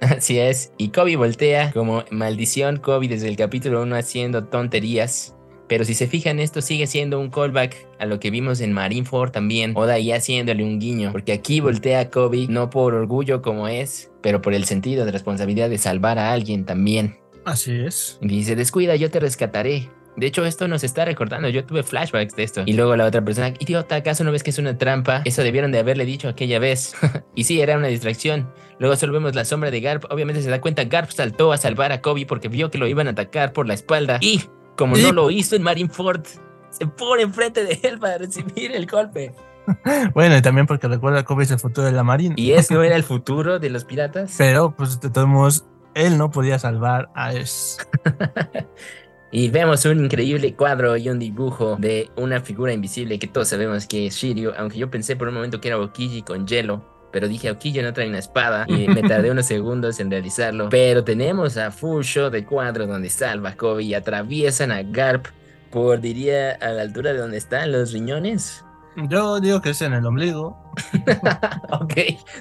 [0.00, 5.36] Así es, y Kobe voltea como maldición Kobe desde el capítulo 1 haciendo tonterías.
[5.70, 9.30] Pero si se fijan, esto sigue siendo un callback a lo que vimos en Marineford
[9.30, 9.72] también.
[9.76, 11.12] Oda ya haciéndole un guiño.
[11.12, 15.12] Porque aquí voltea a Kobe no por orgullo como es, pero por el sentido de
[15.12, 17.18] responsabilidad de salvar a alguien también.
[17.44, 18.18] Así es.
[18.20, 19.88] Dice, descuida, yo te rescataré.
[20.16, 21.48] De hecho, esto nos está recordando.
[21.48, 22.62] Yo tuve flashbacks de esto.
[22.66, 25.22] Y luego la otra persona, idiota, ¿acaso no ves que es una trampa?
[25.24, 26.96] Eso debieron de haberle dicho aquella vez.
[27.36, 28.52] y sí, era una distracción.
[28.80, 30.10] Luego solo vemos la sombra de Garp.
[30.10, 33.06] Obviamente se da cuenta, Garp saltó a salvar a Kobe porque vio que lo iban
[33.06, 34.18] a atacar por la espalda.
[34.20, 34.42] Y,
[34.76, 36.26] como no lo hizo en Marineford,
[36.70, 39.34] se pone enfrente de él para recibir el golpe.
[40.14, 42.34] Bueno, y también porque recuerda Kobe es el futuro de la Marina.
[42.36, 44.34] Y eso era el futuro de los piratas.
[44.36, 47.78] Pero, pues, de todos modos, él no podía salvar a Es.
[49.32, 53.86] y vemos un increíble cuadro y un dibujo de una figura invisible que todos sabemos
[53.86, 56.89] que es Shiryu, aunque yo pensé por un momento que era Okiji con hielo.
[57.12, 60.68] Pero dije, Okiji no trae una espada y me tardé unos segundos en realizarlo.
[60.68, 65.26] Pero tenemos a full de cuadro donde salva a Kobe y atraviesan a Garp
[65.70, 68.64] por, diría, a la altura de donde están los riñones.
[68.96, 70.58] Yo digo que es en el ombligo.
[71.70, 71.94] ok,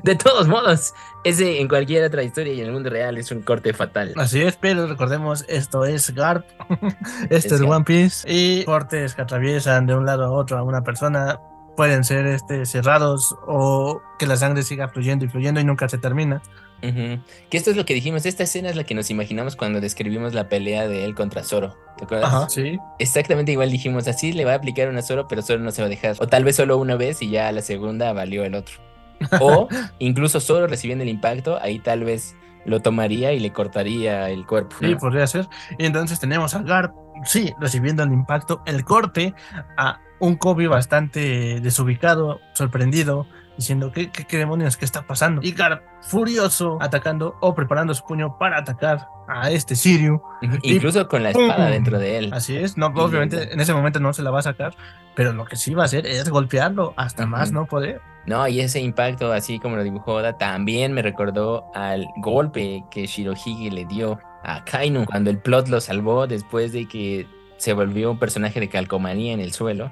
[0.03, 3.41] de todos modos, ese en cualquier otra historia y en el mundo real es un
[3.41, 4.13] corte fatal.
[4.17, 6.45] Así es, pero recordemos, esto es Garp,
[7.29, 10.81] esto es, One Piece y cortes que atraviesan de un lado a otro a una
[10.81, 11.39] persona
[11.79, 15.97] pueden ser este, cerrados o que la sangre siga fluyendo y fluyendo y nunca se
[15.97, 16.41] termina.
[16.81, 20.33] Que esto es lo que dijimos, esta escena es la que nos imaginamos cuando describimos
[20.33, 21.77] la pelea de él contra Zoro.
[21.97, 22.33] ¿Te acuerdas?
[22.33, 22.77] Ajá, sí.
[22.99, 25.85] Exactamente igual dijimos, así le va a aplicar una Zoro, pero Zoro no se va
[25.85, 26.17] a dejar.
[26.19, 28.75] O tal vez solo una vez y ya a la segunda valió el otro.
[29.39, 34.45] O incluso Zoro recibiendo el impacto, ahí tal vez lo tomaría y le cortaría el
[34.45, 34.75] cuerpo.
[34.81, 35.47] Sí, podría ser.
[35.77, 39.33] Y entonces tenemos a Garp, sí, recibiendo el impacto, el corte
[39.77, 43.27] a un Kobe bastante desubicado, sorprendido,
[43.57, 45.41] diciendo ¿qué, qué, demonios, qué está pasando.
[45.43, 50.23] Y Garp furioso atacando o preparando su puño para atacar a este Sirio.
[50.63, 52.33] Incluso con la espada dentro de él.
[52.33, 54.75] Así es, no, obviamente en ese momento no se la va a sacar,
[55.15, 58.01] pero lo que sí va a hacer es golpearlo hasta más no poder.
[58.25, 63.07] No, y ese impacto, así como lo dibujó Oda, también me recordó al golpe que
[63.07, 67.27] Shirohige le dio a Kainu cuando el plot lo salvó después de que
[67.57, 69.91] se volvió un personaje de calcomanía en el suelo.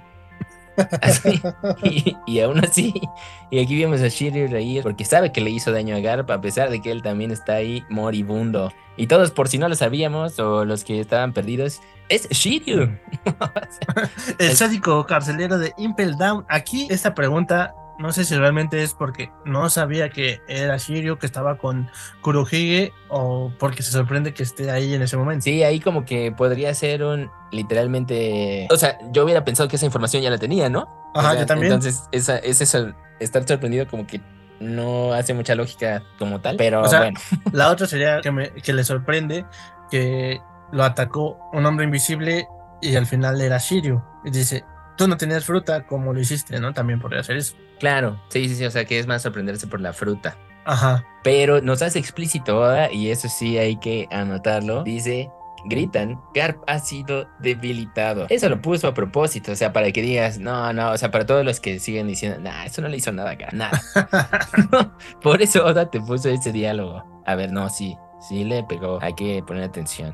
[2.28, 2.94] Y, aún así,
[3.50, 6.42] y aquí vemos a Shiryu reír porque sabe que le hizo daño a Garp a
[6.42, 8.72] pesar de que él también está ahí moribundo.
[8.96, 12.98] Y todos, por si no lo sabíamos o los que estaban perdidos, es Shiryu.
[14.40, 16.46] el sádico carcelero de Impel Down.
[16.50, 21.25] Aquí esta pregunta no sé si realmente es porque no sabía que era Shiryu que
[21.25, 21.89] estaba con
[22.21, 25.43] Kurohige o porque se sorprende que esté ahí en ese momento.
[25.43, 28.67] Sí, ahí como que podría ser un literalmente.
[28.71, 30.88] O sea, yo hubiera pensado que esa información ya la tenía, ¿no?
[31.15, 31.73] Ajá, yo también.
[31.73, 34.21] Entonces, esa, es eso, estar sorprendido como que
[34.60, 37.19] no hace mucha lógica como tal, pero bueno.
[37.51, 39.45] La otra sería que, me, que le sorprende
[39.89, 40.39] que
[40.71, 42.47] lo atacó un hombre invisible
[42.81, 44.01] y al final era Shiryu.
[44.25, 44.65] Y dice,
[44.97, 46.73] tú no tenías fruta como lo hiciste, ¿no?
[46.73, 47.55] También podría hacer eso.
[47.79, 50.38] Claro, sí, sí, sí, o sea que es más sorprenderse por la fruta.
[50.65, 51.05] Ajá.
[51.23, 54.83] Pero nos hace explícito, y eso sí hay que anotarlo.
[54.83, 55.29] Dice,
[55.65, 58.25] gritan, Garp ha sido debilitado.
[58.29, 61.25] Eso lo puso a propósito, o sea, para que digas, no, no, o sea, para
[61.25, 63.81] todos los que siguen diciendo, nah, eso no le hizo nada a nada.
[65.21, 67.03] por eso Oda te puso ese diálogo.
[67.25, 70.13] A ver, no, sí, sí le pegó, hay que poner atención.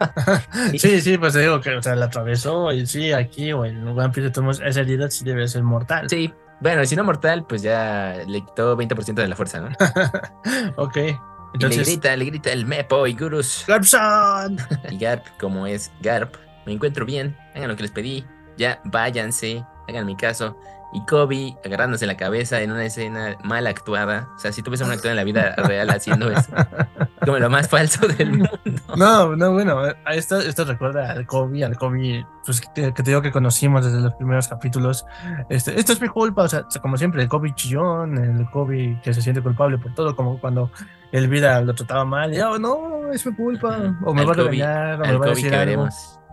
[0.78, 3.86] sí, sí, pues te digo que o sea, la atravesó y sí, aquí o en
[3.86, 4.32] One Piece
[4.64, 6.08] esa herida sí debe ser mortal.
[6.08, 9.70] Sí, bueno, si no mortal, pues ya le quitó 20% de la fuerza, ¿no?
[10.76, 10.96] ok.
[11.54, 11.86] Entonces...
[11.86, 13.64] le grita, le grita el Mepo y Gurus.
[13.66, 14.58] ¡Garpson!
[14.90, 18.24] y Garp, como es Garp, me encuentro bien, hagan lo que les pedí,
[18.56, 20.56] ya váyanse, hagan mi caso.
[20.92, 24.28] Y Kobe agarrándose la cabeza en una escena mal actuada.
[24.36, 26.52] O sea, si tú ves a un actor en la vida real haciendo eso,
[27.24, 28.50] como lo más falso del mundo.
[28.96, 33.32] No, no, bueno, esto, esto recuerda al Kobe, al Kobe, pues que te, digo que
[33.32, 35.06] conocimos desde los primeros capítulos.
[35.48, 39.14] Este, esto es mi culpa, o sea, como siempre, el Kobe chillón, el Kobe que
[39.14, 40.70] se siente culpable por todo, como cuando
[41.12, 45.02] Elvira lo trataba mal, y oh, no, es mi culpa, o me va a regañar,
[45.02, 45.88] o me va a decir algo.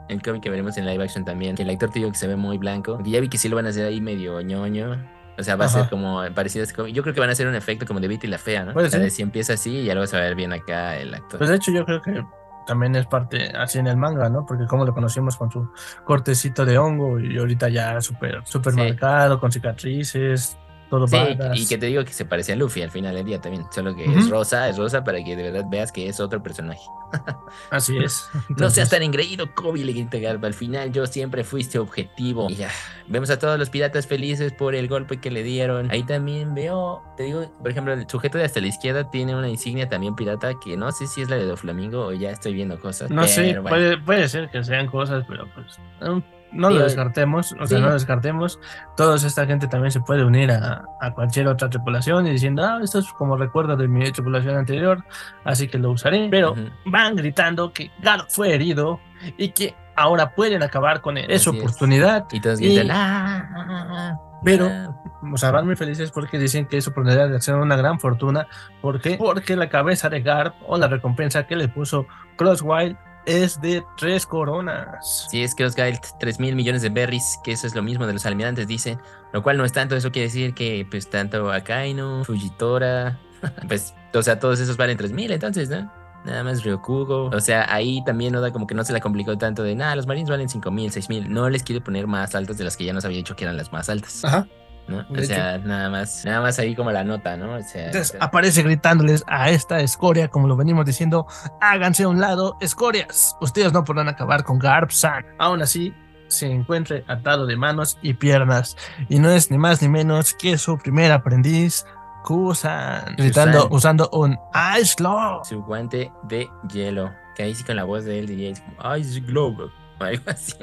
[0.10, 2.28] El cómic que veremos en live action también, que el actor te digo que se
[2.28, 4.98] ve muy blanco, y ya vi que sí lo van a hacer ahí medio ñoño.
[5.38, 6.94] O sea, va a ser como parecido a este cómic.
[6.94, 8.74] Yo creo que van a hacer un efecto como de Betty la Fea, ¿no?
[8.74, 9.10] Puede ser.
[9.10, 11.38] Si empieza así, y ya luego se va a ver bien acá el actor.
[11.38, 12.22] Pues de hecho, yo creo que
[12.68, 14.46] también es parte así en el manga, ¿no?
[14.46, 15.72] Porque como lo conocimos con su
[16.04, 18.80] cortecito de hongo y ahorita ya súper súper Sí.
[18.80, 20.58] marcado, con cicatrices,
[20.90, 21.60] todo Sí, badass.
[21.60, 23.66] y que te digo que se parece a Luffy al final del día también.
[23.72, 26.82] Solo que es rosa, es rosa para que de verdad veas que es otro personaje.
[27.72, 28.28] Así es.
[28.58, 30.44] No seas tan engreído, Kobe, le grita Garp.
[30.44, 32.48] Al final yo siempre fuiste objetivo.
[32.50, 32.70] Y ya,
[33.08, 35.90] vemos a todos los piratas felices por el golpe que le dieron.
[35.92, 39.50] Ahí también veo, te digo, por ejemplo, el sujeto de hasta la izquierda tiene una
[39.50, 42.80] insignia también pirata que no sé si es la de Doflamingo o ya estoy viendo
[42.80, 43.10] cosas.
[43.10, 43.70] No sé, bueno.
[43.70, 47.82] puede, puede ser que sean cosas, pero pues no, no lo descartemos, o sea, sí.
[47.82, 48.60] no lo descartemos.
[48.98, 52.80] Toda esta gente también se puede unir a, a cualquier otra tripulación y diciendo, ah,
[52.84, 55.04] esto es como recuerdo de mi tripulación anterior,
[55.44, 56.28] así que lo usaré.
[56.30, 59.00] Pero van gritando que Garp fue herido
[59.38, 61.30] y que ahora pueden acabar con él.
[61.30, 64.20] Es su oportunidad, Y todos gritan, "Ah, ah, ah".
[64.44, 64.96] pero Ah,
[65.34, 68.48] o sea, van muy felices porque dicen que es oportunidad de hacer una gran fortuna.
[68.82, 69.18] ¿Por qué?
[69.18, 72.08] Porque la cabeza de Garp o la recompensa que le puso
[72.38, 72.98] Crosswild
[73.30, 75.28] es de tres coronas.
[75.30, 78.08] Sí, es que los Guild, 3 mil millones de berries, que eso es lo mismo
[78.08, 79.00] de los almirantes, dicen.
[79.34, 83.20] Lo cual no es tanto, eso quiere decir que, pues, tanto Akainu, Fujitora,
[83.68, 85.92] pues, o sea, todos esos valen 3 mil, entonces, ¿no?
[86.26, 87.28] Nada más Ryokugo.
[87.28, 90.08] O sea, ahí también Oda como que no se la complicó tanto de, nada, los
[90.08, 91.32] marines valen 5 mil, 6 mil.
[91.32, 93.56] No les quiere poner más altas de las que ya nos había dicho que eran
[93.56, 94.48] las más altas, Ajá.
[94.90, 95.06] ¿No?
[95.10, 97.56] O de sea, nada más, nada más ahí como la nota, ¿no?
[97.56, 101.28] O sea, Entonces aparece gritándoles a esta escoria, como lo venimos diciendo,
[101.62, 103.36] háganse a un lado, escorias.
[103.40, 105.26] Ustedes no podrán acabar con Garp San.
[105.38, 105.94] Aún así,
[106.28, 108.76] se encuentra atado de manos y piernas.
[109.08, 111.86] Y no es ni más ni menos que su primer aprendiz,
[112.24, 113.16] Kusan.
[113.16, 113.74] Gritando, Kusan.
[113.76, 114.38] usando un
[114.80, 115.44] Ice Claw.
[115.44, 117.12] su guante de hielo.
[117.36, 118.52] Que ahí sí con la voz de él diría,
[118.98, 120.54] Ice Globe, o algo así.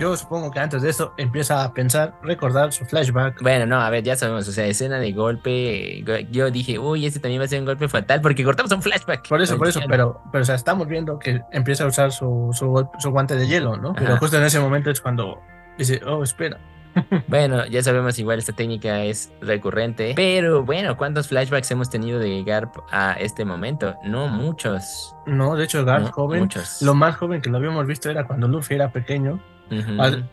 [0.00, 3.42] Yo supongo que antes de esto empieza a pensar, recordar su flashback.
[3.42, 6.02] Bueno, no, a ver, ya sabemos, o sea, escena de golpe.
[6.06, 8.82] go- Yo dije, uy, este también va a ser un golpe fatal porque cortamos un
[8.82, 9.28] flashback.
[9.28, 12.50] Por eso, por eso, pero, pero o sea, estamos viendo que empieza a usar su,
[12.52, 13.92] su, su guante de hielo, ¿no?
[13.92, 14.18] Pero Ajá.
[14.18, 15.40] justo en ese momento es cuando
[15.78, 16.58] dice, oh, espera.
[17.28, 20.12] Bueno, ya sabemos, igual esta técnica es recurrente.
[20.16, 23.94] Pero bueno, ¿cuántos flashbacks hemos tenido de Garp a este momento?
[24.02, 25.14] No muchos.
[25.26, 26.12] No, de hecho, Garp ¿no?
[26.12, 26.82] joven, Muchos.
[26.82, 29.38] lo más joven que lo habíamos visto era cuando Luffy era pequeño.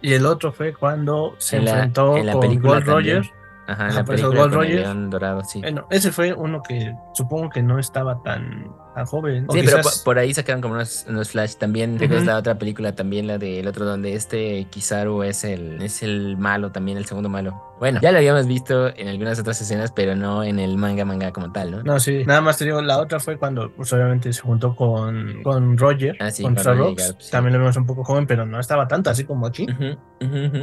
[0.02, 2.86] Y el otro fue cuando se En la- enfrentó en la con película Gold.
[2.88, 3.24] Roger.
[3.68, 4.80] Ajá, en la película Gold con el Roger.
[4.82, 5.62] león dorado, sí.
[5.62, 9.46] Bueno, ese fue uno que supongo que no estaba tan, tan joven.
[9.52, 11.94] Sí, pero quizás- por, por ahí sacaron como unos, unos flash también.
[12.00, 12.32] ¿Recuerdas Ujú.
[12.32, 16.72] la otra película también, la del otro donde este Kizaru es el, es el malo
[16.72, 17.64] también, el segundo malo?
[17.80, 21.32] Bueno, ya lo habíamos visto en algunas otras escenas, pero no en el manga manga
[21.32, 21.84] como tal, ¿no?
[21.84, 22.24] No, sí.
[22.26, 26.16] Nada más te digo, la otra fue cuando, pues obviamente se juntó con, con Roger,
[26.20, 27.08] Ah, sí, con con Star Roger Rocks.
[27.10, 27.32] Garp, sí.
[27.32, 29.68] También lo vimos un poco joven, pero no estaba tanto así como aquí.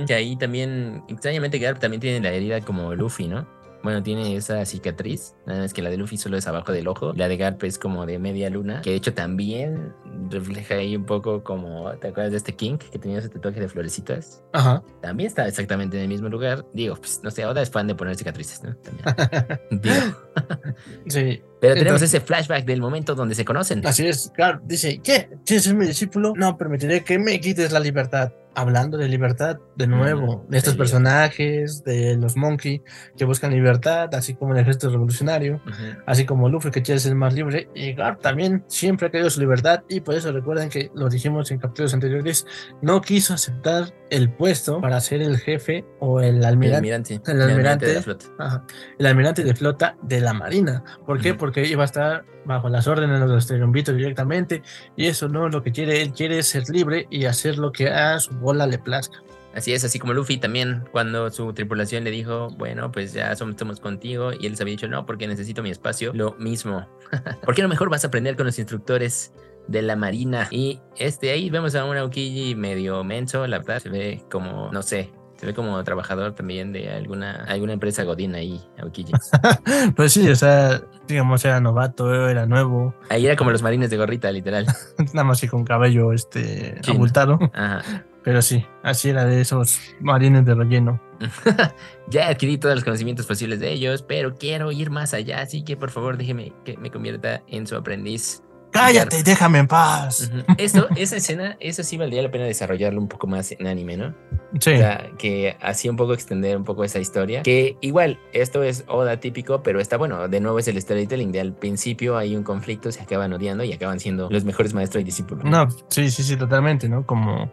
[0.06, 3.46] Que ahí también, extrañamente Garp también tiene la herida como Luffy, ¿no?
[3.84, 7.12] Bueno, tiene esa cicatriz, nada más que la de Luffy solo es abajo del ojo,
[7.14, 9.92] la de Garp es como de media luna, que de hecho también
[10.30, 13.68] refleja ahí un poco como, ¿te acuerdas de este King que tenía ese tatuaje de
[13.68, 14.42] florecitas?
[14.54, 14.82] Ajá.
[15.02, 16.64] También está exactamente en el mismo lugar.
[16.72, 18.74] Digo, pues no sé, Oda es fan de poner cicatrices, ¿no?
[18.76, 19.60] También.
[19.70, 19.94] Digo.
[21.06, 21.42] Sí.
[21.60, 23.86] Pero tenemos Entonces- ese flashback del momento donde se conocen.
[23.86, 25.28] Así es, claro, dice, ¿qué?
[25.44, 26.32] ¿Quieres ser mi discípulo?
[26.36, 28.32] No permitiré que me quites la libertad.
[28.54, 32.82] Hablando de libertad, de nuevo, Mm, de estos personajes, de los Monkey,
[33.16, 35.60] que buscan libertad, así como el ejército revolucionario,
[36.06, 39.40] así como Luffy que quiere ser más libre, y Garp también siempre ha querido su
[39.40, 42.46] libertad, y por eso recuerden que lo dijimos en capítulos anteriores,
[42.82, 46.76] no quiso aceptar el puesto para ser el jefe o el El almirante.
[46.76, 47.20] almirante.
[47.26, 47.86] El almirante.
[47.86, 48.26] de flota.
[48.38, 48.64] Ajá,
[48.98, 50.84] el almirante de flota de la marina.
[51.06, 51.34] ¿Por qué?
[51.34, 54.62] Porque iba a estar bajo las órdenes de los triunvitos directamente
[54.96, 56.02] y eso no lo que quiere.
[56.02, 59.22] Él quiere ser libre y hacer lo que a su bola le plazca.
[59.54, 63.78] Así es, así como Luffy también, cuando su tripulación le dijo, bueno, pues ya somos,
[63.78, 66.88] contigo, y él les había dicho, no, porque necesito mi espacio, lo mismo.
[67.44, 69.32] ¿Por qué no mejor vas a aprender con los instructores
[69.68, 70.48] de la marina?
[70.50, 74.82] Y este ahí vemos a un Aokiji medio menso, la verdad, se ve como, no
[74.82, 75.12] sé,
[75.44, 78.62] se ve como trabajador también de alguna, alguna empresa Godín ahí.
[79.94, 83.98] Pues sí, o sea, digamos, era novato, era nuevo, Ahí era como los marines de
[83.98, 84.66] gorrita, literal.
[85.12, 86.96] nada más que con cabello este Chino.
[86.96, 87.38] abultado.
[87.52, 87.82] Ajá.
[88.22, 90.98] Pero sí, así era de esos marines de relleno.
[92.08, 95.76] ya adquirí todos los conocimientos posibles de ellos, pero quiero ir más allá, así que
[95.76, 98.42] por favor déjeme que me convierta en su aprendiz.
[98.74, 100.30] Cállate, déjame en paz.
[100.58, 104.14] Esto, esa escena, eso sí valdría la pena desarrollarlo un poco más en anime, ¿no?
[104.60, 104.72] Sí.
[104.72, 107.42] O sea, que así un poco extender un poco esa historia.
[107.42, 110.28] Que igual, esto es Oda típico, pero está bueno.
[110.28, 111.32] De nuevo es el storytelling.
[111.32, 115.02] De al principio hay un conflicto, se acaban odiando y acaban siendo los mejores maestros
[115.02, 115.44] y discípulos.
[115.44, 117.06] No, sí, sí, sí, totalmente, ¿no?
[117.06, 117.50] Como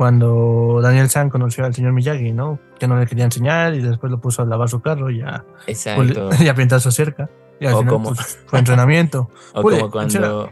[0.00, 2.58] cuando Daniel San conoció al señor Miyagi, ¿no?
[2.78, 5.44] Que no le quería enseñar y después lo puso a lavar su carro y a,
[5.66, 6.30] Exacto.
[6.40, 7.28] y a pintar su cerca.
[7.60, 9.28] Y al O final, como- pues, fue entrenamiento.
[9.54, 10.50] O como cuando.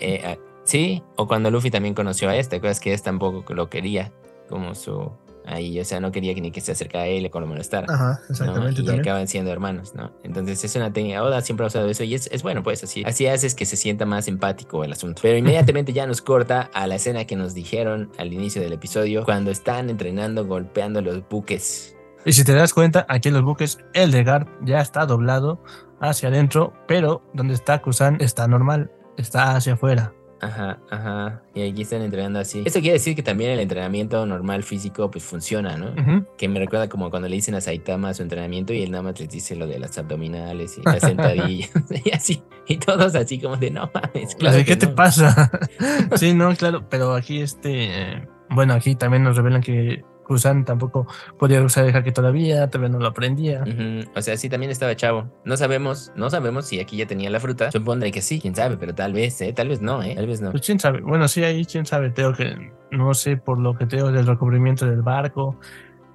[0.00, 3.70] eh, ah, sí, o cuando Luffy también conoció a este, cosas que es tampoco lo
[3.70, 4.12] quería.
[4.48, 5.10] Como su.
[5.46, 7.46] Ahí, o sea, no quería que ni que se acercara a él o que lo
[7.46, 7.86] molestara.
[7.92, 8.30] Ajá, ¿no?
[8.30, 8.82] exactamente.
[8.82, 10.12] Y acaban siendo hermanos, ¿no?
[10.22, 11.22] Entonces es una técnica.
[11.24, 13.02] Oda siempre ha usado eso y es, es bueno, pues así.
[13.06, 15.22] Así haces que se sienta más empático el asunto.
[15.22, 19.24] Pero inmediatamente ya nos corta a la escena que nos dijeron al inicio del episodio,
[19.24, 21.96] cuando están entrenando golpeando los buques.
[22.24, 25.62] Y si te das cuenta, aquí en los buques, el de Garp ya está doblado
[26.00, 30.12] hacia adentro, pero donde está Kusan está normal, está hacia afuera.
[30.42, 31.42] Ajá, ajá.
[31.54, 32.62] Y aquí están entrenando así.
[32.64, 35.92] Esto quiere decir que también el entrenamiento normal físico pues funciona, ¿no?
[36.38, 39.20] Que me recuerda como cuando le dicen a Saitama su entrenamiento y él nada más
[39.20, 41.70] les dice lo de las abdominales y las sentadillas
[42.04, 42.42] y así.
[42.66, 44.34] Y todos así como de no mames.
[44.36, 44.94] Claro que ¿Qué te no".
[44.94, 45.50] pasa?
[46.16, 51.08] sí, no, claro, pero aquí este, eh, bueno, aquí también nos revelan que Kusan tampoco
[51.40, 53.64] podía usar el haki todavía, todavía no lo aprendía.
[53.64, 55.28] Ujú, O sea, sí, también estaba chavo.
[55.44, 57.72] No sabemos, no sabemos si aquí ya tenía la fruta.
[57.72, 59.52] Supondré que sí, quién sabe, pero tal vez, ¿eh?
[59.52, 60.14] Tal vez no, ¿eh?
[60.14, 60.52] Tal vez no.
[60.52, 63.86] Pues quién sabe, bueno, sí, ahí quién sabe, tengo que, no sé, por lo que
[63.86, 65.58] tengo del recubrimiento del barco,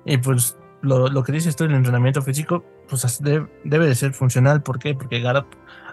[0.05, 3.95] y pues lo, lo que dices tú del entrenamiento físico, pues as- de- debe de
[3.95, 4.93] ser funcional, ¿por qué?
[4.95, 5.47] Porque Garp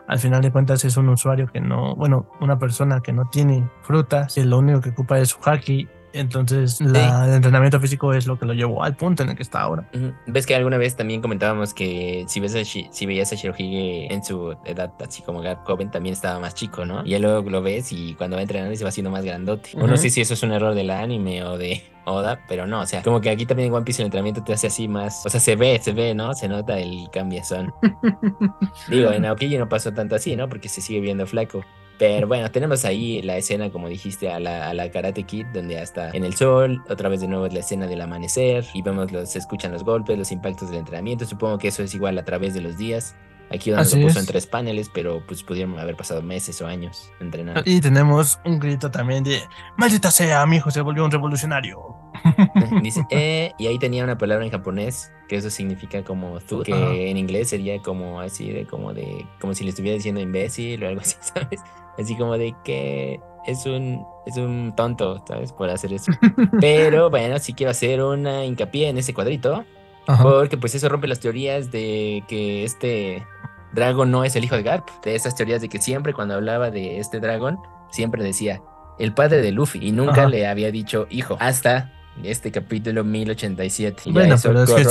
[0.06, 3.68] al final de cuentas es un usuario que no, bueno, una persona que no tiene
[3.82, 8.26] frutas, y lo único que ocupa es su haki, entonces la- el entrenamiento físico es
[8.26, 9.88] lo que lo llevó al punto en el que está ahora.
[10.26, 14.12] ¿Ves que alguna vez también comentábamos que si, ves a Shi- si veías a Shirohige
[14.12, 17.04] en su edad, así como joven, también estaba más chico, ¿no?
[17.04, 19.70] Y ya luego lo ves y cuando va entrenando se va haciendo más grandote.
[19.80, 22.80] O no sé si eso es un error del anime o de Oda, pero no,
[22.80, 25.24] o sea, como que aquí también en One Piece el entrenamiento te hace así más,
[25.24, 26.34] o sea, se ve, se ve, ¿no?
[26.34, 27.72] Se nota el cambiazón.
[28.88, 30.48] Digo, en Aokiji no pasó tanto así, ¿no?
[30.48, 31.64] Porque se sigue viendo flaco.
[31.98, 35.78] Pero bueno, tenemos ahí la escena, como dijiste, a la, a la Karate Kid, donde
[35.78, 39.12] hasta en el sol, otra vez de nuevo es la escena del amanecer, y vemos
[39.12, 41.24] los, se escuchan los golpes, los impactos del entrenamiento.
[41.24, 43.14] Supongo que eso es igual a través de los días.
[43.54, 44.24] Aquí donde Así lo puso es.
[44.24, 47.62] en tres paneles, pero pues pudieron haber pasado meses o años entrenando.
[47.64, 49.42] Y tenemos un grito también de,
[49.76, 51.96] maldita sea, mi hijo se volvió un revolucionario.
[52.82, 57.10] Dice, eh, y ahí tenía una palabra en japonés, que eso significa como tú, que
[57.10, 60.88] en inglés sería como así, de como de, como si le estuviera diciendo imbécil o
[60.88, 61.60] algo así, ¿sabes?
[61.98, 65.52] Así como de que es un, es un tonto, ¿sabes?
[65.52, 66.12] Por hacer eso.
[66.60, 69.64] Pero bueno, sí quiero hacer una hincapié en ese cuadrito,
[70.06, 70.22] Ajá.
[70.22, 73.26] porque pues eso rompe las teorías de que este
[73.72, 76.70] dragón no es el hijo de Garp, de esas teorías de que siempre cuando hablaba
[76.70, 77.58] de este dragón,
[77.90, 78.62] siempre decía
[78.98, 80.28] el padre de Luffy y nunca Ajá.
[80.28, 84.02] le había dicho hijo, hasta este capítulo 1087.
[84.06, 84.82] Y Bueno, pero es que.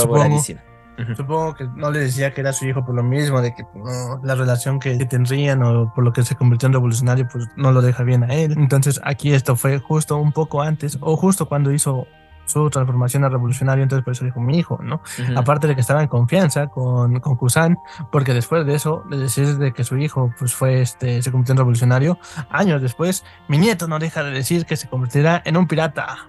[0.98, 1.14] Ujú.
[1.16, 4.20] Supongo que no le decía que era su hijo por lo mismo, de que no,
[4.22, 7.80] la relación que tendrían o por lo que se convirtió en revolucionario, pues no lo
[7.80, 8.52] deja bien a él.
[8.58, 12.06] Entonces aquí esto fue justo un poco antes o justo cuando hizo
[12.52, 15.02] su transformación a revolucionario, entonces por eso dijo mi hijo, ¿no?
[15.18, 15.38] Ujú.
[15.38, 17.78] Aparte de que estaba en confianza con, con Kusan,
[18.10, 21.52] porque después de eso, de decir de que su hijo pues fue este, se convirtió
[21.52, 22.18] en revolucionario,
[22.50, 26.28] años después, mi nieto no deja de decir que se convertirá en un pirata,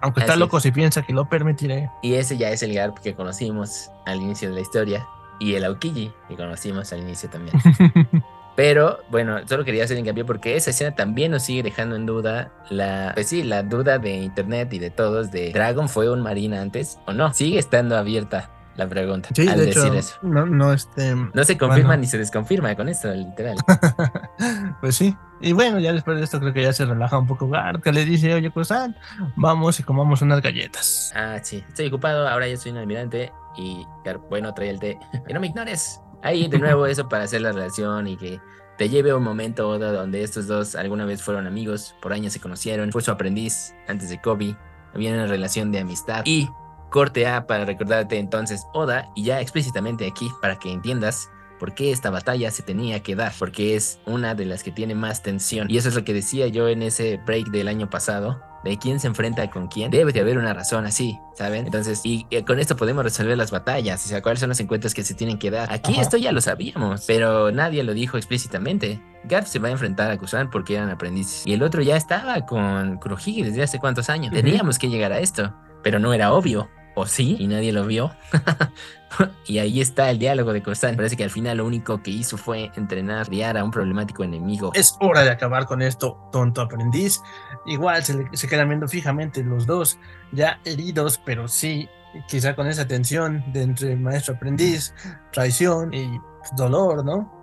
[0.00, 0.62] aunque está loco es.
[0.62, 1.90] si piensa que lo permitiré.
[2.02, 5.06] Y ese ya es el Garp que conocimos al inicio de la historia.
[5.38, 7.56] Y el Aokiji que conocimos al inicio también.
[8.54, 12.52] Pero bueno, solo quería hacer hincapié porque esa escena también nos sigue dejando en duda
[12.70, 16.58] la, pues sí, la duda de internet y de todos de Dragon fue un marine
[16.58, 17.32] antes o no.
[17.32, 20.14] Sigue estando abierta la pregunta Sí, al de decir hecho, eso.
[20.22, 22.00] no, no, este, No se confirma bueno.
[22.02, 23.56] ni se desconfirma con esto, literal.
[24.80, 25.14] pues sí.
[25.40, 27.50] Y bueno, ya después de esto creo que ya se relaja un poco
[27.82, 28.96] que le dice, oye, Kusan,
[29.36, 31.12] vamos y comamos unas galletas.
[31.16, 33.84] Ah, sí, estoy ocupado, ahora ya soy un almirante y
[34.30, 34.98] bueno, trae el té.
[35.28, 36.00] Y no me ignores.
[36.22, 38.40] Ahí de nuevo eso para hacer la relación y que
[38.78, 42.32] te lleve a un momento Oda, donde estos dos alguna vez fueron amigos, por años
[42.32, 44.56] se conocieron, fue su aprendiz antes de Kobe,
[44.94, 46.48] había una relación de amistad y
[46.90, 51.92] corte A para recordarte entonces Oda y ya explícitamente aquí para que entiendas por qué
[51.92, 55.70] esta batalla se tenía que dar, porque es una de las que tiene más tensión.
[55.70, 59.00] Y eso es lo que decía yo en ese break del año pasado, de quién
[59.00, 59.90] se enfrenta con quién.
[59.90, 61.66] Debe de haber una razón así, ¿saben?
[61.66, 64.94] Entonces, y eh, con esto podemos resolver las batallas, o sea, cuáles son los encuentros
[64.94, 65.72] que se tienen que dar.
[65.72, 66.02] Aquí Ajá.
[66.02, 69.02] esto ya lo sabíamos, pero nadie lo dijo explícitamente.
[69.24, 71.46] Garp se va a enfrentar a Kusan porque eran aprendices.
[71.46, 74.32] Y el otro ya estaba con Kurohige desde hace cuántos años.
[74.32, 76.68] Teníamos que llegar a esto, pero no era obvio.
[76.94, 77.36] ¿O sí?
[77.38, 78.14] Y nadie lo vio.
[79.46, 80.96] y ahí está el diálogo de Costan.
[80.96, 84.72] Parece que al final lo único que hizo fue entrenar, a un problemático enemigo.
[84.74, 87.20] Es hora de acabar con esto, tonto aprendiz.
[87.66, 89.98] Igual se, se quedan viendo fijamente los dos,
[90.32, 91.88] ya heridos, pero sí,
[92.28, 94.94] quizá con esa tensión de entre maestro aprendiz,
[95.32, 96.20] traición y
[96.56, 97.42] dolor, ¿no?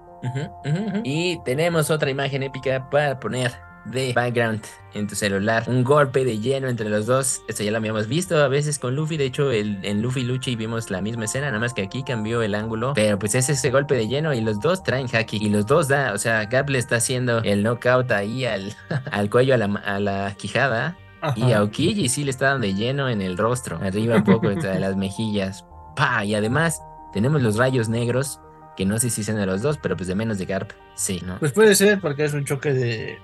[1.04, 3.54] Y tenemos otra imagen épica para poner
[3.86, 4.62] de background
[4.94, 5.64] en tu celular.
[5.68, 7.42] Un golpe de lleno entre los dos.
[7.48, 9.18] Esto ya lo habíamos visto a veces con Luffy.
[9.18, 12.42] De hecho, el, en Luffy Luchi vimos la misma escena, nada más que aquí cambió
[12.42, 12.94] el ángulo.
[12.96, 15.38] Pero pues es ese golpe de lleno y los dos traen haki.
[15.38, 18.74] Y los dos da, o sea, Garp le está haciendo el knockout ahí al,
[19.12, 20.98] al cuello, a la, a la quijada.
[21.36, 24.50] Y a Okiji sí le está dando de lleno en el rostro, arriba un poco
[24.50, 25.66] de las mejillas.
[25.96, 26.24] ¡Pa!
[26.24, 28.40] Y además tenemos los rayos negros,
[28.78, 31.22] que no sé si son de los dos, pero pues de menos de Garp, sí,
[31.26, 31.38] ¿no?
[31.40, 33.20] Pues puede ser porque es un choque de,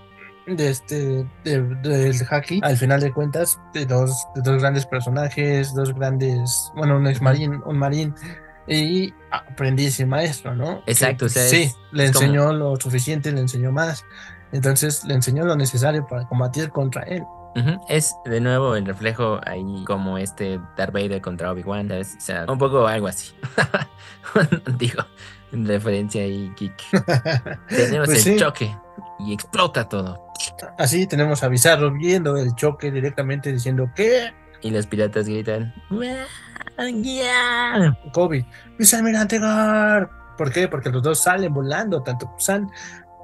[0.47, 5.93] de este del haki al final de cuentas de dos de dos grandes personajes dos
[5.93, 8.13] grandes bueno un ex marín un marín
[8.67, 14.05] y aprendiz y maestro no exacto sí le enseñó lo suficiente le enseñó más
[14.51, 17.23] entonces le enseñó lo necesario para combatir contra él
[17.87, 22.57] Es de nuevo el reflejo ahí como este Darth Vader contra Obi-Wan, o sea, un
[22.57, 23.33] poco algo así.
[24.77, 25.05] Digo,
[25.53, 26.73] en referencia ahí, Geek.
[27.69, 28.75] Tenemos pues el choque
[29.19, 30.24] y explota todo.
[30.77, 34.33] Así tenemos a Bizarro viendo el choque directamente diciendo ¿qué?
[34.61, 35.73] Y los piratas gritan
[38.13, 38.45] Kobe,
[38.77, 40.09] ¡Mis almirante Garp.
[40.37, 40.67] ¿Por qué?
[40.67, 42.69] Porque los dos salen volando, tanto San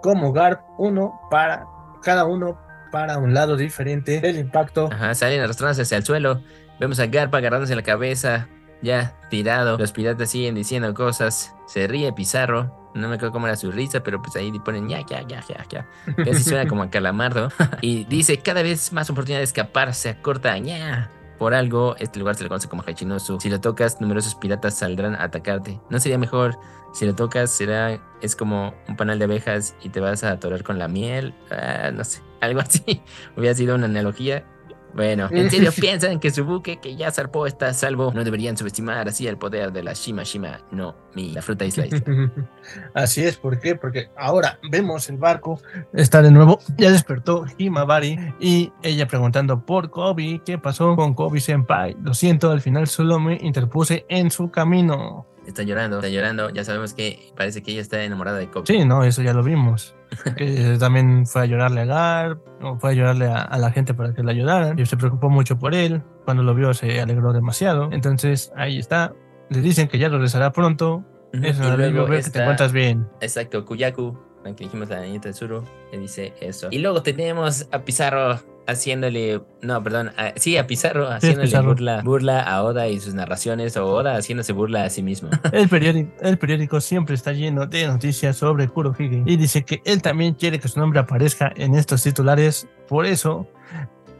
[0.01, 1.65] como Garp, uno para
[2.01, 2.59] cada uno
[2.91, 4.89] para un lado diferente del impacto.
[4.91, 6.41] Ajá, salen arrastrándose hacia el suelo.
[6.80, 8.47] Vemos a Garp agarrándose la cabeza,
[8.82, 9.78] ya tirado.
[9.78, 11.53] Los piratas siguen diciendo cosas.
[11.67, 12.80] Se ríe Pizarro.
[12.94, 15.66] No me acuerdo cómo era su risa, pero pues ahí ponen ya, ya, ya, ya,
[15.70, 15.88] ya.
[16.16, 17.50] Casi suena como a calamardo.
[17.82, 21.10] y dice, cada vez más oportunidad de escapar se acorta, ya.
[21.38, 23.39] Por algo, este lugar se le conoce como Hachinosu.
[23.39, 25.80] Si lo tocas, numerosos piratas saldrán a atacarte.
[25.89, 26.60] ¿No sería mejor?
[26.94, 28.00] Si lo tocas, será...
[28.22, 31.34] Es como un panal de abejas y te vas a atorar con la miel.
[31.50, 33.02] Ah, no sé, algo así.
[33.38, 34.46] Hubiera sido una analogía.
[34.94, 38.12] Bueno, ¿en serio piensan que su buque que ya zarpó está a salvo?
[38.14, 41.86] No deberían subestimar así el poder de la Shima Shima, no, mi, la fruta isla
[42.94, 43.76] Así es, ¿por qué?
[43.76, 45.60] Porque ahora vemos el barco,
[45.94, 51.39] está de nuevo, ya despertó Himabari y ella preguntando por Kobe, ¿qué pasó con Kobe
[51.39, 51.96] Senpai?
[52.02, 55.26] Lo siento, al final solo me interpuse en su camino.
[55.46, 58.66] Está llorando, está llorando, ya sabemos que parece que ella está enamorada de Kobe.
[58.68, 59.96] Sí, no, eso ya lo vimos.
[60.38, 64.14] que también fue a llorarle a Gar, o fue a llorarle a, la gente para
[64.14, 67.89] que le ayudaran, y se preocupó mucho por él, cuando lo vio se alegró demasiado,
[67.92, 69.14] entonces ahí está,
[69.50, 73.08] le dicen que ya regresará pronto, eso, y luego que te encuentras bien.
[73.22, 76.68] Exacto, Kuyaku, que dijimos la niñita de Suru, le dice eso.
[76.72, 82.64] Y luego tenemos a Pizarro haciéndole, no, perdón, sí, a Pizarro haciéndole Burla, burla a
[82.64, 85.30] Oda y sus narraciones, o Oda haciéndose burla a sí mismo.
[85.51, 90.01] El periódico, el periódico siempre está lleno de noticias sobre Kurohige y dice que él
[90.01, 93.47] también quiere que su nombre aparezca en estos titulares, por eso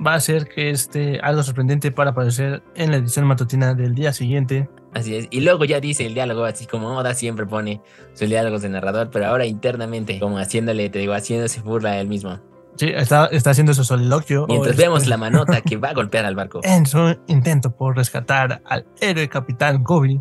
[0.06, 4.14] va a ser que esté algo sorprendente para aparecer en la edición matutina del día
[4.14, 4.70] siguiente.
[4.94, 7.82] Así es, y luego ya dice el diálogo, así como Oda siempre pone
[8.14, 12.08] sus diálogos de narrador, pero ahora internamente, como haciéndole, te digo, haciéndose burla a él
[12.08, 12.40] mismo.
[12.82, 14.48] Sí, está, está haciendo su soliloquio.
[14.48, 16.62] Mientras vemos la manota que va a golpear al barco.
[16.64, 20.20] En su intento por rescatar al héroe capitán Gobi,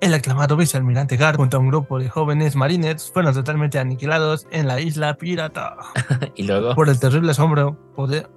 [0.00, 4.68] el aclamado vicealmirante Gar junto a un grupo de jóvenes marines fueron totalmente aniquilados en
[4.68, 5.78] la isla pirata.
[6.36, 6.76] y luego.
[6.76, 8.30] Por el terrible asombro, poder,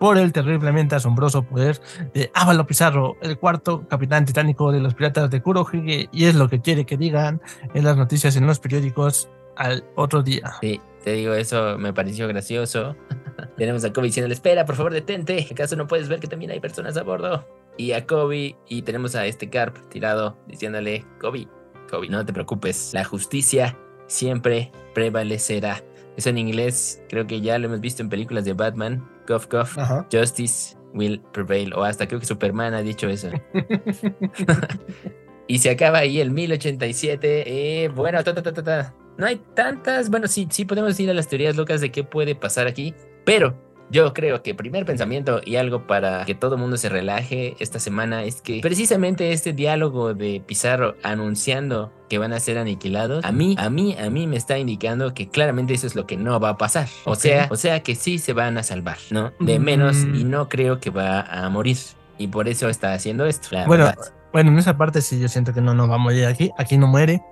[0.00, 1.80] por el terriblemente asombroso poder
[2.14, 6.48] de Ávalo Pizarro, el cuarto capitán titánico de los piratas de Kurohige, y es lo
[6.48, 7.40] que quiere que digan
[7.72, 10.54] en las noticias en los periódicos al otro día.
[10.60, 12.96] Sí, te digo, eso me pareció gracioso.
[13.56, 15.46] Tenemos a Kobe diciéndole, espera, por favor, detente.
[15.50, 17.46] ¿Acaso no puedes ver que también hay personas a bordo?
[17.76, 21.48] Y a Kobe, y tenemos a este Carp tirado diciéndole, Kobe,
[21.90, 23.76] Kobe, no te preocupes, la justicia
[24.06, 25.82] siempre prevalecerá.
[26.16, 29.70] Eso en inglés, creo que ya lo hemos visto en películas de Batman, Cough Cough,
[30.12, 33.30] Justice will prevail, o hasta creo que Superman ha dicho eso.
[35.46, 37.84] y se acaba ahí el 1087.
[37.84, 41.14] Eh, bueno, ta, ta, ta, ta, no hay tantas, bueno, sí, sí podemos ir a
[41.14, 42.94] las teorías locas de qué puede pasar aquí,
[43.24, 43.54] pero
[43.92, 47.78] yo creo que primer pensamiento y algo para que todo el mundo se relaje esta
[47.78, 53.32] semana es que precisamente este diálogo de Pizarro anunciando que van a ser aniquilados, a
[53.32, 56.40] mí, a mí, a mí me está indicando que claramente eso es lo que no
[56.40, 56.88] va a pasar.
[57.04, 59.32] O sea, o sea que sí se van a salvar, ¿no?
[59.40, 60.30] De menos y mm.
[60.30, 61.76] no creo que va a morir.
[62.18, 63.48] Y por eso está haciendo esto.
[63.66, 63.92] bueno,
[64.32, 66.50] bueno, en esa parte sí yo siento que no, no va a morir aquí.
[66.56, 67.22] Aquí no muere.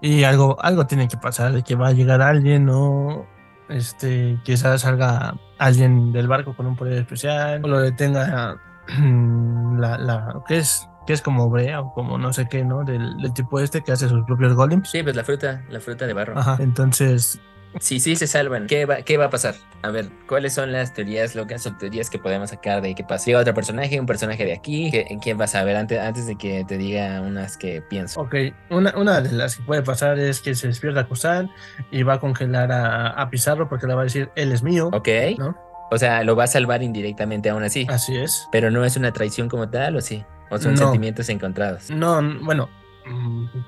[0.00, 3.26] Y algo, algo tiene que pasar, de que va a llegar alguien o
[3.68, 8.56] este, quizás salga alguien del barco con un poder especial o lo detenga
[9.78, 10.88] la, la, ¿qué es?
[11.06, 12.84] que es como brea o como no sé qué, ¿no?
[12.84, 14.90] Del, del tipo este que hace sus propios golems.
[14.90, 16.36] Sí, pues la fruta, la fruta de barro.
[16.36, 17.40] Ajá, entonces
[17.80, 18.66] Sí, sí, se salvan.
[18.66, 19.54] ¿Qué va, ¿Qué va a pasar?
[19.82, 23.26] A ver, ¿cuáles son las teorías locas o teorías que podemos sacar de qué pasa?
[23.26, 24.90] Llega otro personaje, un personaje de aquí.
[24.90, 28.20] ¿Qué- ¿Quién vas a ver antes, antes de que te diga unas que pienso?
[28.20, 28.34] Ok,
[28.70, 31.50] una, una de las que puede pasar es que se despierta Kusan
[31.90, 34.88] y va a congelar a, a Pizarro porque le va a decir, él es mío,
[34.92, 35.08] Ok.
[35.38, 35.56] ¿no?
[35.90, 37.86] O sea, lo va a salvar indirectamente aún así.
[37.88, 38.48] Así es.
[38.50, 40.24] Pero no es una traición como tal, ¿o sí?
[40.50, 40.78] ¿O son No.
[40.78, 41.90] sentimientos encontrados?
[41.90, 42.68] No, bueno,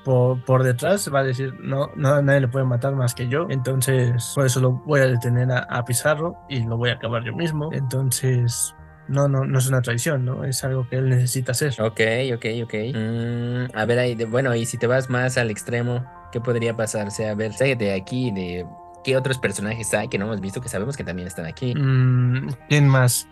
[0.04, 3.46] por, por detrás va a decir, no, no, nadie le puede matar más que yo,
[3.50, 7.22] entonces por eso lo voy a detener a, a Pizarro y lo voy a acabar
[7.24, 8.74] yo mismo, entonces...
[9.10, 10.44] No, no, no es una traición, ¿no?
[10.44, 11.72] Es algo que él necesita hacer.
[11.80, 11.98] Ok,
[12.34, 12.74] ok, ok.
[12.94, 16.76] Mm, a ver, ahí, de- bueno, y si te vas más al extremo, ¿qué podría
[16.76, 17.06] pasar?
[17.06, 18.66] O sea, a ver, de aquí, de
[19.04, 21.74] qué otros personajes hay que no hemos visto, que sabemos que también están aquí.
[21.74, 23.26] Mm, ¿Quién más?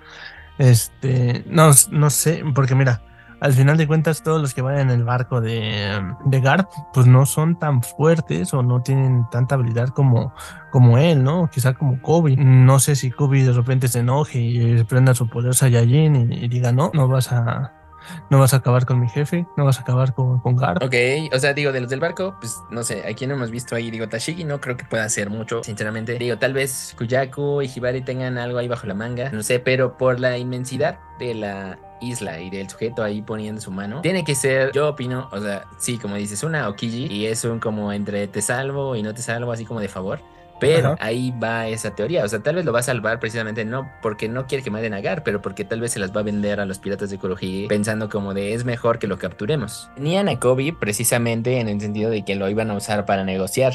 [0.57, 3.03] Este, no, no sé, porque mira,
[3.41, 7.07] al final de cuentas todos los que van en el barco de, de Garp, pues
[7.07, 10.33] no son tan fuertes o no tienen tanta habilidad como,
[10.71, 11.51] como él, ¿no?
[11.51, 12.37] Quizá como Kobe.
[12.37, 16.73] No sé si Kobe de repente se enoje y prenda su poder Saiyajin y, diga,
[16.73, 17.75] no, no vas a,
[18.31, 20.83] no vas a acabar con mi jefe, no vas a acabar con, con Garp.
[20.83, 20.95] Ok,
[21.35, 23.91] o sea, digo, de los del barco, pues no sé, aquí no hemos visto ahí,
[23.91, 26.19] digo, Tashigi no creo que pueda hacer mucho, sinceramente.
[26.19, 29.99] Digo, tal vez Kuyaku y Hibari tengan algo ahí bajo la manga, no sé, pero
[29.99, 34.35] por la inmensidad de la isla y del sujeto ahí poniendo su mano, tiene que
[34.35, 38.27] ser, yo opino, o sea, sí, como dices, una Okiji y es un como entre
[38.29, 40.21] te salvo y no te salvo, así como de favor.
[40.59, 41.05] Pero Ajá.
[41.05, 42.25] ahí va esa teoría.
[42.25, 44.95] O sea, tal vez lo va a salvar precisamente no porque no quiere que maten
[44.95, 47.19] a Gar, pero porque tal vez se las va a vender a los piratas de
[47.19, 49.91] Kurohige pensando como de es mejor que lo capturemos.
[49.97, 53.75] Tenían a Kobe precisamente en el sentido de que lo iban a usar para negociar.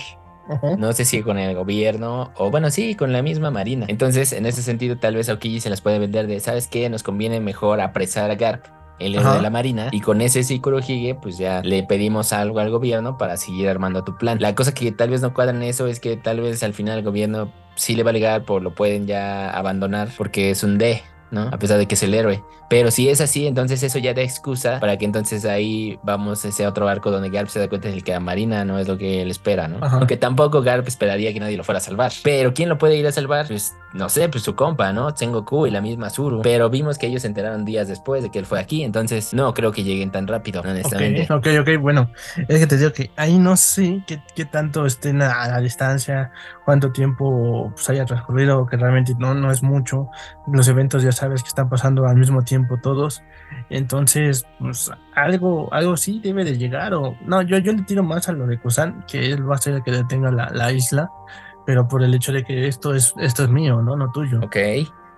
[0.50, 0.76] Ajá.
[0.78, 3.86] No sé si con el gobierno o bueno, sí, con la misma marina.
[3.88, 6.90] Entonces, en ese sentido, tal vez a Okiji se las puede vender de, ¿sabes qué?
[6.90, 8.66] Nos conviene mejor apresar a Garp.
[9.00, 12.70] El héroe de la marina, y con ese Kurohige, pues ya le pedimos algo al
[12.70, 14.38] gobierno para seguir armando tu plan.
[14.40, 17.00] La cosa que tal vez no cuadra en eso es que tal vez al final
[17.00, 20.78] el gobierno sí le va a ligar, por lo pueden ya abandonar porque es un
[20.78, 21.02] D,
[21.32, 21.44] ¿no?
[21.44, 22.44] A pesar de que es el héroe.
[22.70, 26.50] Pero si es así, entonces eso ya da excusa para que entonces ahí vamos a
[26.50, 28.98] ese otro arco donde Garp se da cuenta de que la Marina no es lo
[28.98, 29.84] que él espera, ¿no?
[29.84, 29.98] Ajá.
[29.98, 32.12] Aunque tampoco Garp esperaría que nadie lo fuera a salvar.
[32.24, 33.48] Pero ¿quién lo puede ir a salvar?
[33.48, 35.16] Pues no sé, pues su compa, ¿no?
[35.16, 36.42] Sengoku y la misma Zuru.
[36.42, 39.54] Pero vimos que ellos se enteraron días después de que él fue aquí, entonces no
[39.54, 41.28] creo que lleguen tan rápido, honestamente.
[41.34, 42.12] Ok, ok, ok, bueno,
[42.48, 45.60] es que te digo que ahí no sé qué, qué tanto estén a, a la
[45.60, 46.32] distancia,
[46.66, 50.10] cuánto tiempo pues, haya transcurrido, que realmente no, no es mucho.
[50.48, 53.24] Los eventos ya sabes que están pasando al mismo tiempo todos.
[53.70, 56.94] Entonces, pues algo, algo sí debe de llegar.
[56.94, 59.58] O no, yo, yo le tiro más a lo de Kusan, que él va a
[59.58, 61.10] ser el que detenga la, la isla,
[61.66, 63.96] pero por el hecho de que esto es, esto es mío, ¿no?
[63.96, 64.40] No tuyo.
[64.44, 64.58] Ok.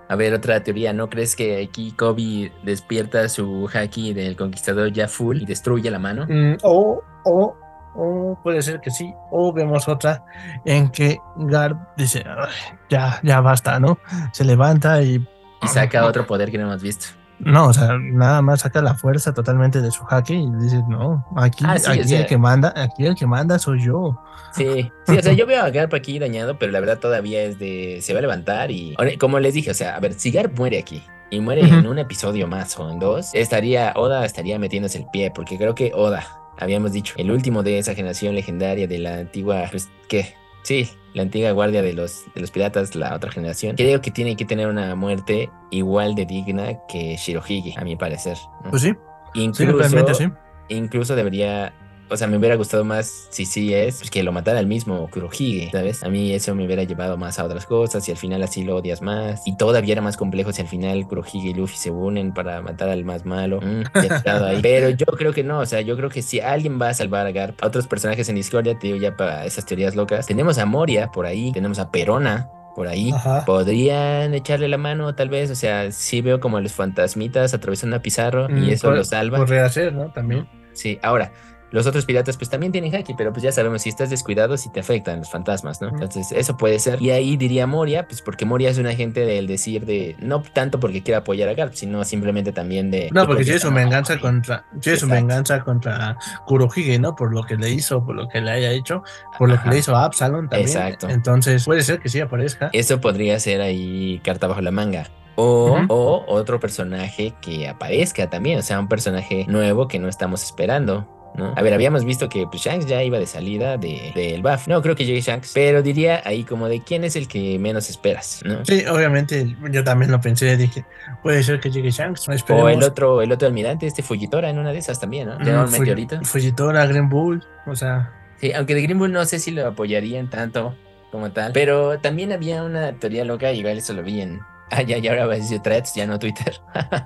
[0.10, 0.94] A ver, otra teoría.
[0.94, 6.00] ¿No crees que aquí Kobe despierta su haki del conquistador ya full y destruye la
[6.00, 6.26] mano?
[6.28, 7.58] Mm, o, o,
[7.96, 10.24] o puede ser que sí, o vemos otra
[10.66, 13.98] en que Garb dice, "Ay, ya, ya basta, ¿no?
[14.34, 15.26] Se levanta y...
[15.62, 17.08] Y saca otro poder que no hemos visto.
[17.46, 21.26] No, o sea, nada más saca la fuerza totalmente de su jaque y dice, no,
[21.36, 24.20] aquí, Ah, sí, aquí o sea- el que manda, aquí el que manda soy yo.
[24.54, 27.58] Sí, sí, o sea, yo veo a Garp aquí dañado, pero la verdad todavía es
[27.60, 28.00] de.
[28.02, 28.96] Se va a levantar y.
[29.20, 31.98] Como les dije, o sea, a ver, si Garp muere aquí y muere en un
[31.98, 33.94] episodio más o en dos, estaría.
[33.96, 36.24] Oda estaría metiéndose el pie, porque creo que Oda,
[36.60, 39.64] habíamos dicho, el último de esa generación legendaria de la antigua.
[39.72, 40.36] Pues, ¿qué?
[40.62, 43.76] Sí, la antigua guardia de los, de los piratas, la otra generación.
[43.76, 48.38] Creo que tiene que tener una muerte igual de digna que Shirohige, a mi parecer.
[48.64, 48.72] ¿no?
[48.72, 48.94] Pues sí,
[49.36, 50.30] Incluso, sí.
[50.70, 51.74] incluso debería,
[52.10, 55.10] o sea, me hubiera gustado más si sí es, pues, que lo matara el mismo
[55.10, 56.04] Kurohige, ¿sabes?
[56.04, 58.76] A mí eso me hubiera llevado más a otras cosas y al final así lo
[58.76, 59.42] odias más.
[59.48, 62.90] Y todavía era más complejo si al final Kurohige y Luffy se unen para matar
[62.90, 63.60] al más malo.
[63.62, 64.60] Mm, ahí.
[64.62, 67.26] Pero yo creo que no, o sea, yo creo que si alguien va a salvar
[67.26, 70.58] a Garp, a otros personajes en Discordia, te digo ya para esas teorías locas, tenemos
[70.60, 72.50] a Moria por ahí, tenemos a Perona.
[72.76, 73.46] Por ahí Ajá.
[73.46, 75.52] podrían echarle la mano, tal vez.
[75.52, 79.04] O sea, sí veo como los fantasmitas atravesando a Pizarro y Mm, eso por- lo
[79.04, 79.38] salva.
[79.38, 80.12] Por rehacer, ¿no?
[80.12, 80.48] También.
[80.74, 81.32] Sí, ahora,
[81.74, 84.70] los otros piratas pues también tienen haki, pero pues ya sabemos, si estás descuidado, si
[84.70, 85.90] te afectan los fantasmas, ¿no?
[85.90, 87.02] Entonces, eso puede ser.
[87.02, 90.80] Y ahí diría Moria, pues porque Moria es un agente del decir de, no tanto
[90.80, 93.10] porque quiera apoyar a Garp, sino simplemente también de...
[93.12, 96.16] No, porque si es venganza contra, si es venganza contra
[96.46, 97.16] Kurohige, ¿no?
[97.16, 99.02] Por lo que le hizo, por lo que le haya hecho,
[99.40, 100.70] por lo que le hizo a Absalom también.
[100.70, 101.10] Exacto.
[101.10, 102.70] Entonces, puede ser que sí aparezca.
[102.72, 105.08] Eso podría ser ahí carta bajo la manga.
[105.38, 110.44] O, o otro personaje que aparezca también, o sea, un personaje nuevo que no estamos
[110.44, 111.23] esperando.
[111.36, 111.54] ¿No?
[111.56, 114.68] A ver, habíamos visto que pues, Shanks ya iba de salida del de, buff.
[114.68, 117.90] No creo que llegue Shanks, pero diría ahí como de quién es el que menos
[117.90, 118.64] esperas, ¿no?
[118.66, 120.86] Sí, obviamente yo también lo pensé, dije,
[121.22, 122.28] puede ser que llegue Shanks.
[122.50, 125.40] O el otro, el otro almirante, este Fujitora en una de esas también, ¿no?
[125.40, 126.20] Llega un meteorito.
[126.24, 128.12] Fujitora, Green Bull, o sea.
[128.40, 130.76] Sí, aunque de Green Bull no sé si lo apoyarían tanto
[131.12, 134.42] como tal, pero también había una teoría loca, igual eso lo vi en...
[134.72, 136.60] Ah, ya, ya ahora va a decir threads, ya no Twitter.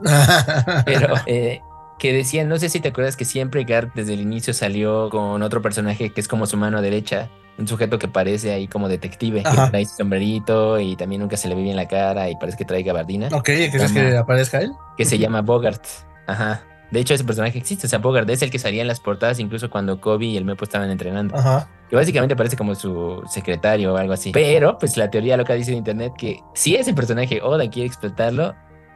[0.86, 1.60] pero eh,
[2.00, 5.42] que decían, no sé si te acuerdas que siempre Garp desde el inicio salió con
[5.42, 9.44] otro personaje que es como su mano derecha, un sujeto que parece ahí como detective,
[9.44, 12.66] que trae sombrerito y también nunca se le ve bien la cara y parece que
[12.66, 13.30] trae gabardina.
[13.32, 14.72] Ok, ¿quieres que aparezca él?
[14.96, 15.84] Que se llama Bogart.
[16.28, 16.64] Ajá.
[16.92, 19.40] De hecho, ese personaje existe, o sea, Bogart es el que salía en las portadas
[19.40, 21.36] incluso cuando Kobe y el Mepo estaban entrenando.
[21.36, 21.70] Ajá.
[21.90, 24.32] Que básicamente parece como su secretario o algo así.
[24.32, 28.56] Pero, pues la teoría loca dice en internet que si ese personaje Oda quiere explotarlo,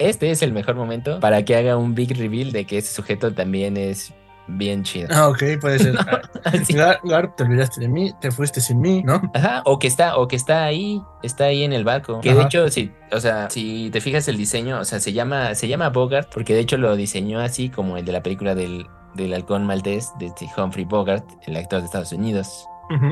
[0.10, 3.34] este es el mejor momento para que haga un big reveal de que ese sujeto
[3.34, 4.14] también es
[4.48, 5.08] bien chido.
[5.12, 5.96] Ah, ok, puede ser.
[7.04, 9.22] Garp, te olvidaste de mí, te fuiste sin mí, ¿no?
[9.34, 12.20] Ajá, o que está, o que está ahí, está ahí en el barco.
[12.22, 15.56] Que de hecho, si, o sea, si te fijas el diseño, o sea, se llama,
[15.56, 18.88] se llama Bogart, porque de hecho lo diseñó así como el de la película del,
[19.16, 22.68] del halcón maltés de Humphrey Bogart, el actor de Estados Unidos.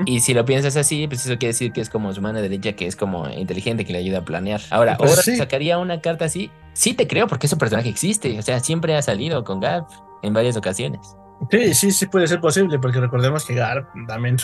[0.05, 2.73] Y si lo piensas así, pues eso quiere decir que es como su mano derecha,
[2.73, 4.61] que es como inteligente, que le ayuda a planear.
[4.69, 6.51] Ahora, pues ahora sacaría una carta así.
[6.73, 8.37] Sí te creo, porque ese personaje existe.
[8.37, 9.87] O sea, siempre ha salido con Garp
[10.21, 11.15] en varias ocasiones.
[11.49, 14.35] Sí, sí, sí puede ser posible, porque recordemos que Garp también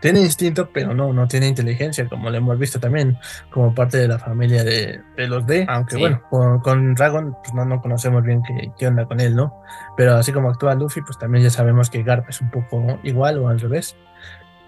[0.00, 3.18] tiene instinto, pero no, no tiene inteligencia, como lo hemos visto también,
[3.50, 6.22] como parte de la familia de, los D, aunque bueno,
[6.62, 9.62] con, Dragon pues no, no conocemos bien qué, qué, onda con él, ¿no?
[9.96, 13.38] Pero así como actúa Luffy, pues también ya sabemos que Garp es un poco igual
[13.38, 13.96] o al revés.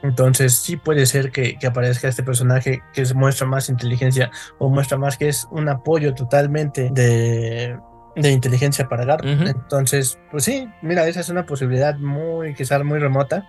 [0.03, 5.16] Entonces sí puede ser que, aparezca este personaje que muestra más inteligencia o muestra más
[5.16, 7.78] que es un apoyo totalmente de,
[8.16, 9.24] inteligencia para Garp.
[9.24, 13.46] Entonces, pues sí, mira, esa es una posibilidad muy, quizás muy remota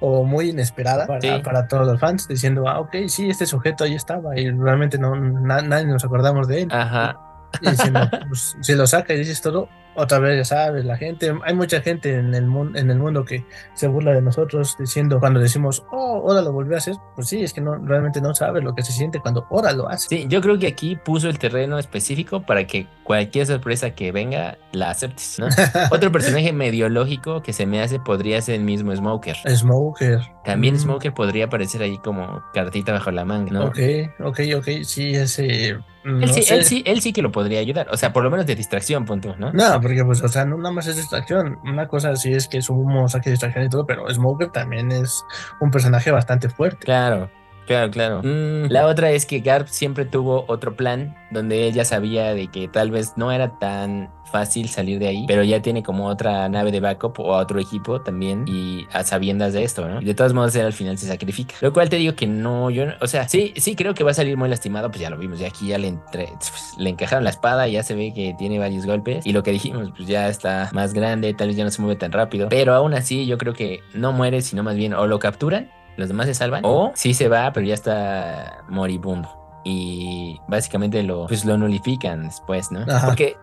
[0.00, 4.38] o muy inesperada para, todos los fans, diciendo, ah, ok, sí, este sujeto ahí estaba
[4.38, 6.68] y realmente no, nadie nos acordamos de él.
[6.70, 7.18] Ajá.
[7.60, 11.32] Y diciendo, pues, si lo saca y dices todo, otra vez ya sabes, la gente,
[11.44, 13.44] hay mucha gente en el, mundo, en el mundo que
[13.74, 17.42] se burla de nosotros diciendo, cuando decimos, oh, ahora lo volvió a hacer, pues sí,
[17.42, 20.08] es que no, realmente no sabes lo que se siente cuando ahora lo hace.
[20.08, 24.58] Sí, yo creo que aquí puso el terreno específico para que cualquier sorpresa que venga
[24.72, 25.46] la aceptes, ¿no?
[25.90, 29.36] Otro personaje medio lógico que se me hace podría ser el mismo Smoker.
[29.46, 30.20] Smoker.
[30.44, 30.78] También mm.
[30.78, 33.64] Smoker podría aparecer ahí como cartita bajo la manga, ¿no?
[33.66, 33.78] Ok,
[34.20, 35.70] ok, ok, sí, ese...
[36.04, 38.46] él, sí, él, sí, él sí que lo podría ayudar, o sea, por lo menos
[38.46, 39.52] de distracción, punto, ¿no?
[39.52, 41.60] No, porque pues, o sea, no nada más es distracción.
[41.62, 45.24] Una cosa sí es que es un saque distracción y todo, pero Smoker también es
[45.60, 46.84] un personaje bastante fuerte.
[46.84, 47.30] Claro.
[47.66, 48.22] Claro, claro.
[48.22, 52.68] Mm, la otra es que Garp siempre tuvo otro plan donde ella sabía de que
[52.68, 56.72] tal vez no era tan fácil salir de ahí, pero ya tiene como otra nave
[56.72, 60.00] de backup o otro equipo también y a sabiendas de esto, ¿no?
[60.00, 61.54] Y de todos modos él al final se sacrifica.
[61.60, 64.14] Lo cual te digo que no, yo, o sea, sí, sí creo que va a
[64.14, 67.24] salir muy lastimado, pues ya lo vimos, ya aquí ya le, entre, pues, le encajaron
[67.24, 70.28] la espada, ya se ve que tiene varios golpes y lo que dijimos, pues ya
[70.28, 73.38] está más grande, tal vez ya no se mueve tan rápido, pero aún así yo
[73.38, 76.62] creo que no muere, sino más bien o lo capturan los demás se salvan.
[76.64, 79.28] O sí se va, pero ya está moribundo.
[79.68, 82.86] Y básicamente lo, pues lo nulifican después, ¿no?
[83.04, 83.36] Porque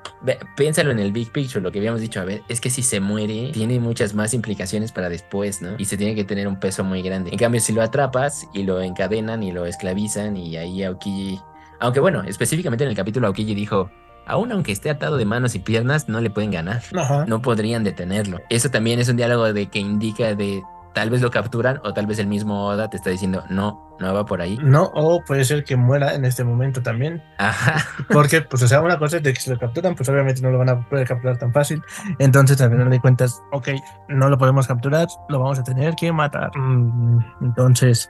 [0.55, 3.01] piénsalo en el big picture, lo que habíamos dicho, a ver, es que si se
[3.01, 5.71] muere, tiene muchas más implicaciones para después, ¿no?
[5.77, 7.31] Y se tiene que tener un peso muy grande.
[7.31, 11.41] En cambio, si lo atrapas y lo encadenan y lo esclavizan y ahí Aokiji...
[11.81, 13.89] Aunque bueno, específicamente en el capítulo Aokiji dijo,
[14.25, 16.81] Aún aunque esté atado de manos y piernas, no le pueden ganar.
[17.27, 18.39] No podrían detenerlo.
[18.49, 20.63] Eso también es un diálogo de que indica de
[20.93, 24.13] tal vez lo capturan o tal vez el mismo Oda te está diciendo, no, no
[24.13, 24.57] va por ahí.
[24.61, 27.23] No, o puede ser que muera en este momento también.
[27.37, 27.85] Ajá.
[28.09, 30.51] Porque, pues, o sea, una cosa es de que si lo capturan, pues obviamente no
[30.51, 31.81] lo van a poder capturar tan fácil.
[32.19, 33.69] Entonces, al final de cuentas, ok,
[34.09, 36.51] no lo podemos capturar, lo vamos a tener que matar.
[36.55, 38.09] Mm, entonces,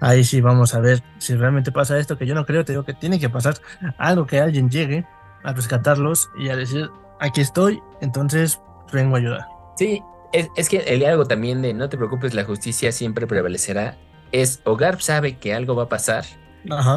[0.00, 2.84] ahí sí vamos a ver si realmente pasa esto, que yo no creo, te digo
[2.84, 3.54] que tiene que pasar
[3.98, 5.06] algo que alguien llegue
[5.44, 8.60] a rescatarlos y a decir, aquí estoy, entonces
[8.92, 9.46] vengo a ayudar.
[9.76, 10.02] Sí,
[10.56, 13.96] es, que el algo también de no te preocupes, la justicia siempre prevalecerá.
[14.32, 16.24] Es o Garp sabe que algo va a pasar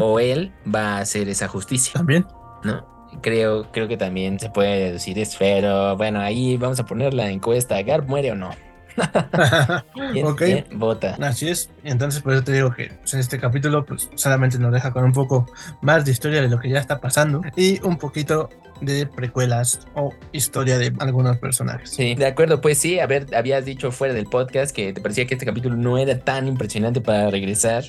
[0.02, 1.94] o él va a hacer esa justicia.
[1.94, 2.26] También.
[2.64, 2.86] ¿No?
[3.22, 5.38] Creo, creo que también se puede deducir eso.
[5.40, 7.82] Pero bueno, ahí vamos a poner la encuesta.
[7.84, 8.52] ¿Garp muere o no?
[10.24, 10.42] ok.
[10.74, 11.18] Vota.
[11.22, 11.70] Así es.
[11.84, 15.04] Entonces, por eso te digo que pues, en este capítulo, pues solamente nos deja con
[15.04, 15.46] un poco
[15.82, 18.50] más de historia de lo que ya está pasando y un poquito
[18.82, 21.90] de precuelas o historia de algunos personajes.
[21.90, 25.26] Sí, de acuerdo, pues sí, a ver, habías dicho fuera del podcast que te parecía
[25.26, 27.84] que este capítulo no era tan impresionante para regresar.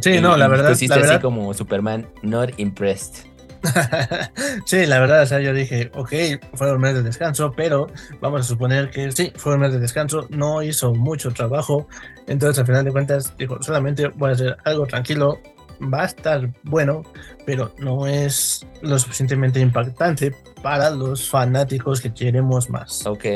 [0.00, 0.70] Sí, no, la verdad.
[0.70, 3.33] Pusiste así como Superman, not impressed.
[4.66, 6.12] sí, la verdad, o sea, yo dije, ok,
[6.54, 7.88] fue un mes de descanso, pero
[8.20, 11.88] vamos a suponer que sí, fue un mes de descanso, no hizo mucho trabajo,
[12.26, 15.40] entonces al final de cuentas, dijo, solamente voy a hacer algo tranquilo,
[15.80, 17.02] va a estar bueno,
[17.46, 23.06] pero no es lo suficientemente impactante para los fanáticos que queremos más.
[23.06, 23.26] Ok,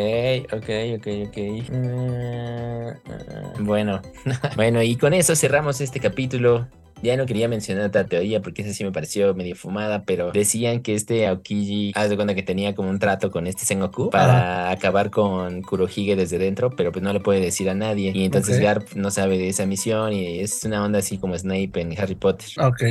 [0.53, 1.37] ok, ok, ok.
[1.71, 4.01] Mm, bueno,
[4.57, 6.67] bueno, y con eso cerramos este capítulo.
[7.03, 10.81] Ya no quería mencionar otra teoría porque esa sí me pareció medio fumada, pero decían
[10.81, 14.71] que este Aokiji, haz de cuenta que tenía como un trato con este Sengoku para
[14.71, 18.13] acabar con Kurohige desde dentro, pero pues no le puede decir a nadie.
[18.15, 21.71] Y entonces Garp no sabe de esa misión y es una onda así como Snape
[21.75, 22.49] en Harry Potter.
[22.61, 22.83] Ok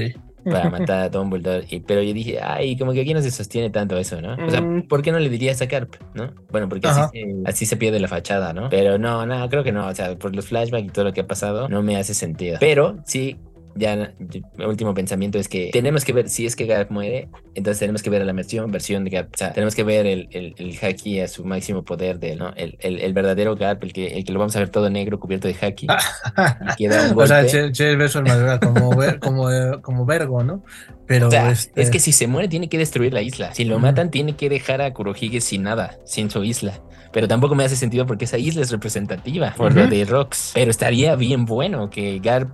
[0.50, 1.66] para matar a Dumbledore.
[1.70, 4.36] Y, pero yo dije, ay, como que aquí no se sostiene tanto eso, ¿no?
[4.46, 4.84] O sea, mm.
[4.88, 6.32] ¿por qué no le dirías a Carp, no?
[6.52, 8.70] Bueno, porque así se, así se, pierde la fachada, ¿no?
[8.70, 9.88] Pero no, no, creo que no.
[9.88, 12.58] O sea, por los flashbacks y todo lo que ha pasado, no me hace sentido.
[12.60, 13.38] Pero sí
[13.78, 17.80] ya mi último pensamiento es que tenemos que ver si es que Garp muere, entonces
[17.80, 20.28] tenemos que ver a la versión, versión de Garp, o sea, tenemos que ver el,
[20.32, 22.54] el, el haki a su máximo poder de ¿no?
[22.56, 25.20] El, el, el, verdadero Garp, el que, el que lo vamos a ver todo negro
[25.20, 25.88] cubierto de haki.
[27.16, 28.22] o sea, Che versus
[28.62, 30.64] como, como, como Vergo, ¿no?
[31.06, 33.54] Pero este es que si se muere tiene que destruir la isla.
[33.54, 36.82] Si lo matan tiene que dejar a Kurohige sin nada, sin su isla
[37.18, 40.52] pero tampoco me hace sentido porque esa isla es representativa por lo de Rocks.
[40.54, 42.52] Pero estaría bien bueno que Garp,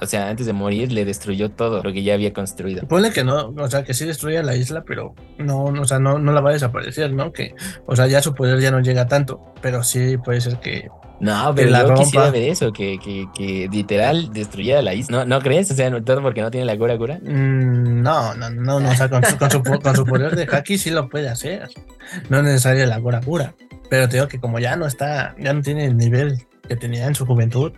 [0.00, 2.86] o sea, antes de morir, le destruyó todo lo que ya había construido.
[2.86, 6.20] Pone que no, o sea, que sí destruya la isla, pero no, o sea, no,
[6.20, 7.32] no la va a desaparecer, ¿no?
[7.32, 10.88] Que, o sea, ya su poder ya no llega tanto, pero sí puede ser que
[11.20, 15.18] no, pero yo quisiera ver eso, que, que, que, literal destruyera la isla.
[15.18, 15.70] ¿No, ¿No crees?
[15.70, 17.18] O sea, todo porque no tiene la cura cura.
[17.22, 20.48] Mm, no, no, no, no, o sea, con su, con su, con su poder de
[20.50, 21.68] haki sí lo puede hacer.
[22.30, 23.54] No es necesaria la cura cura.
[23.90, 27.06] Pero te digo que como ya no está, ya no tiene el nivel que tenía
[27.06, 27.72] en su juventud,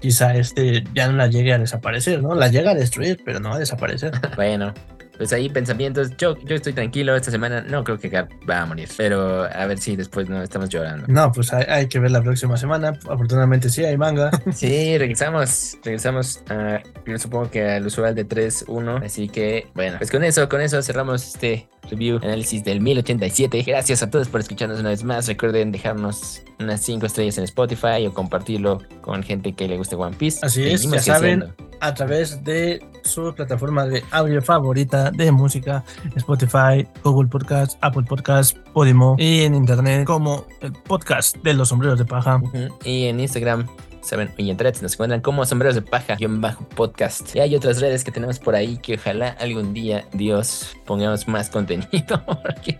[0.00, 2.34] quizá este ya no la llegue a desaparecer, ¿no?
[2.34, 4.12] La llega a destruir, pero no a desaparecer.
[4.36, 4.74] bueno,
[5.18, 6.16] pues ahí pensamientos.
[6.16, 7.60] Yo, yo estoy tranquilo esta semana.
[7.60, 11.06] No creo que Gap va a morir, pero a ver si después no estamos llorando.
[11.08, 12.98] No, pues hay, que ver la próxima semana.
[13.08, 14.30] Afortunadamente sí hay manga.
[14.52, 15.76] Sí, regresamos.
[15.84, 16.42] Regresamos.
[16.48, 19.04] a yo supongo que al usual de 3-1.
[19.04, 23.62] Así que bueno, pues con eso, con eso cerramos este review, análisis del 1087.
[23.62, 25.26] Gracias a todos por escucharnos una vez más.
[25.26, 30.16] Recuerden dejarnos unas 5 estrellas en Spotify o compartirlo con gente que le guste One
[30.16, 30.40] Piece.
[30.42, 31.44] Así es, ya saben,
[31.80, 35.84] a través de su plataforma de audio favorita de música,
[36.16, 41.98] Spotify, Google Podcast, Apple Podcast, Podimo y en internet como el podcast de los sombreros
[41.98, 42.40] de paja.
[42.84, 43.66] Y en Instagram
[44.08, 47.34] saben, y en threads nos encuentran como sombreros de paja, guion bajo podcast.
[47.36, 51.50] Y hay otras redes que tenemos por ahí que ojalá algún día, Dios, pongamos más
[51.50, 52.78] contenido porque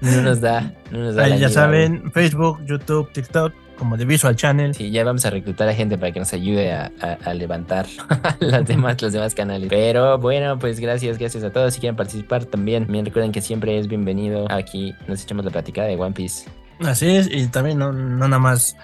[0.00, 1.28] no nos da, no nos da.
[1.28, 3.52] ya saben, Facebook, YouTube, TikTok,
[3.82, 4.76] como de Visual Channel.
[4.76, 7.84] Sí, ya vamos a reclutar a gente para que nos ayude a, levantar
[8.38, 9.68] las demás, los demás canales.
[9.68, 11.74] Pero bueno, pues gracias, gracias a todos.
[11.74, 14.46] Si quieren participar también, recuerden que siempre es bienvenido.
[14.52, 16.48] Aquí nos echamos la plática de One Piece.
[16.78, 18.76] Así es, y también no, no nada más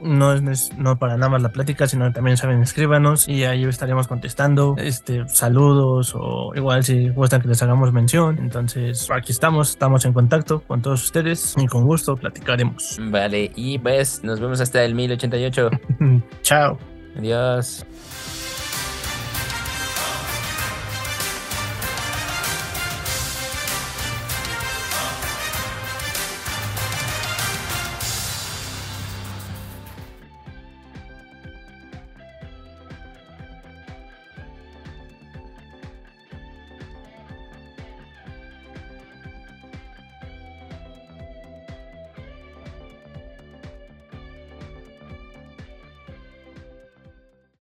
[0.00, 4.06] no es no para nada más la plática, sino también saben, escríbanos y ahí estaremos
[4.08, 8.38] contestando este, saludos o igual si gustan que les hagamos mención.
[8.38, 12.98] Entonces, aquí estamos, estamos en contacto con todos ustedes y con gusto platicaremos.
[13.00, 15.70] Vale, y pues nos vemos hasta el 1088.
[16.42, 16.78] Chao.
[17.16, 17.86] Adiós.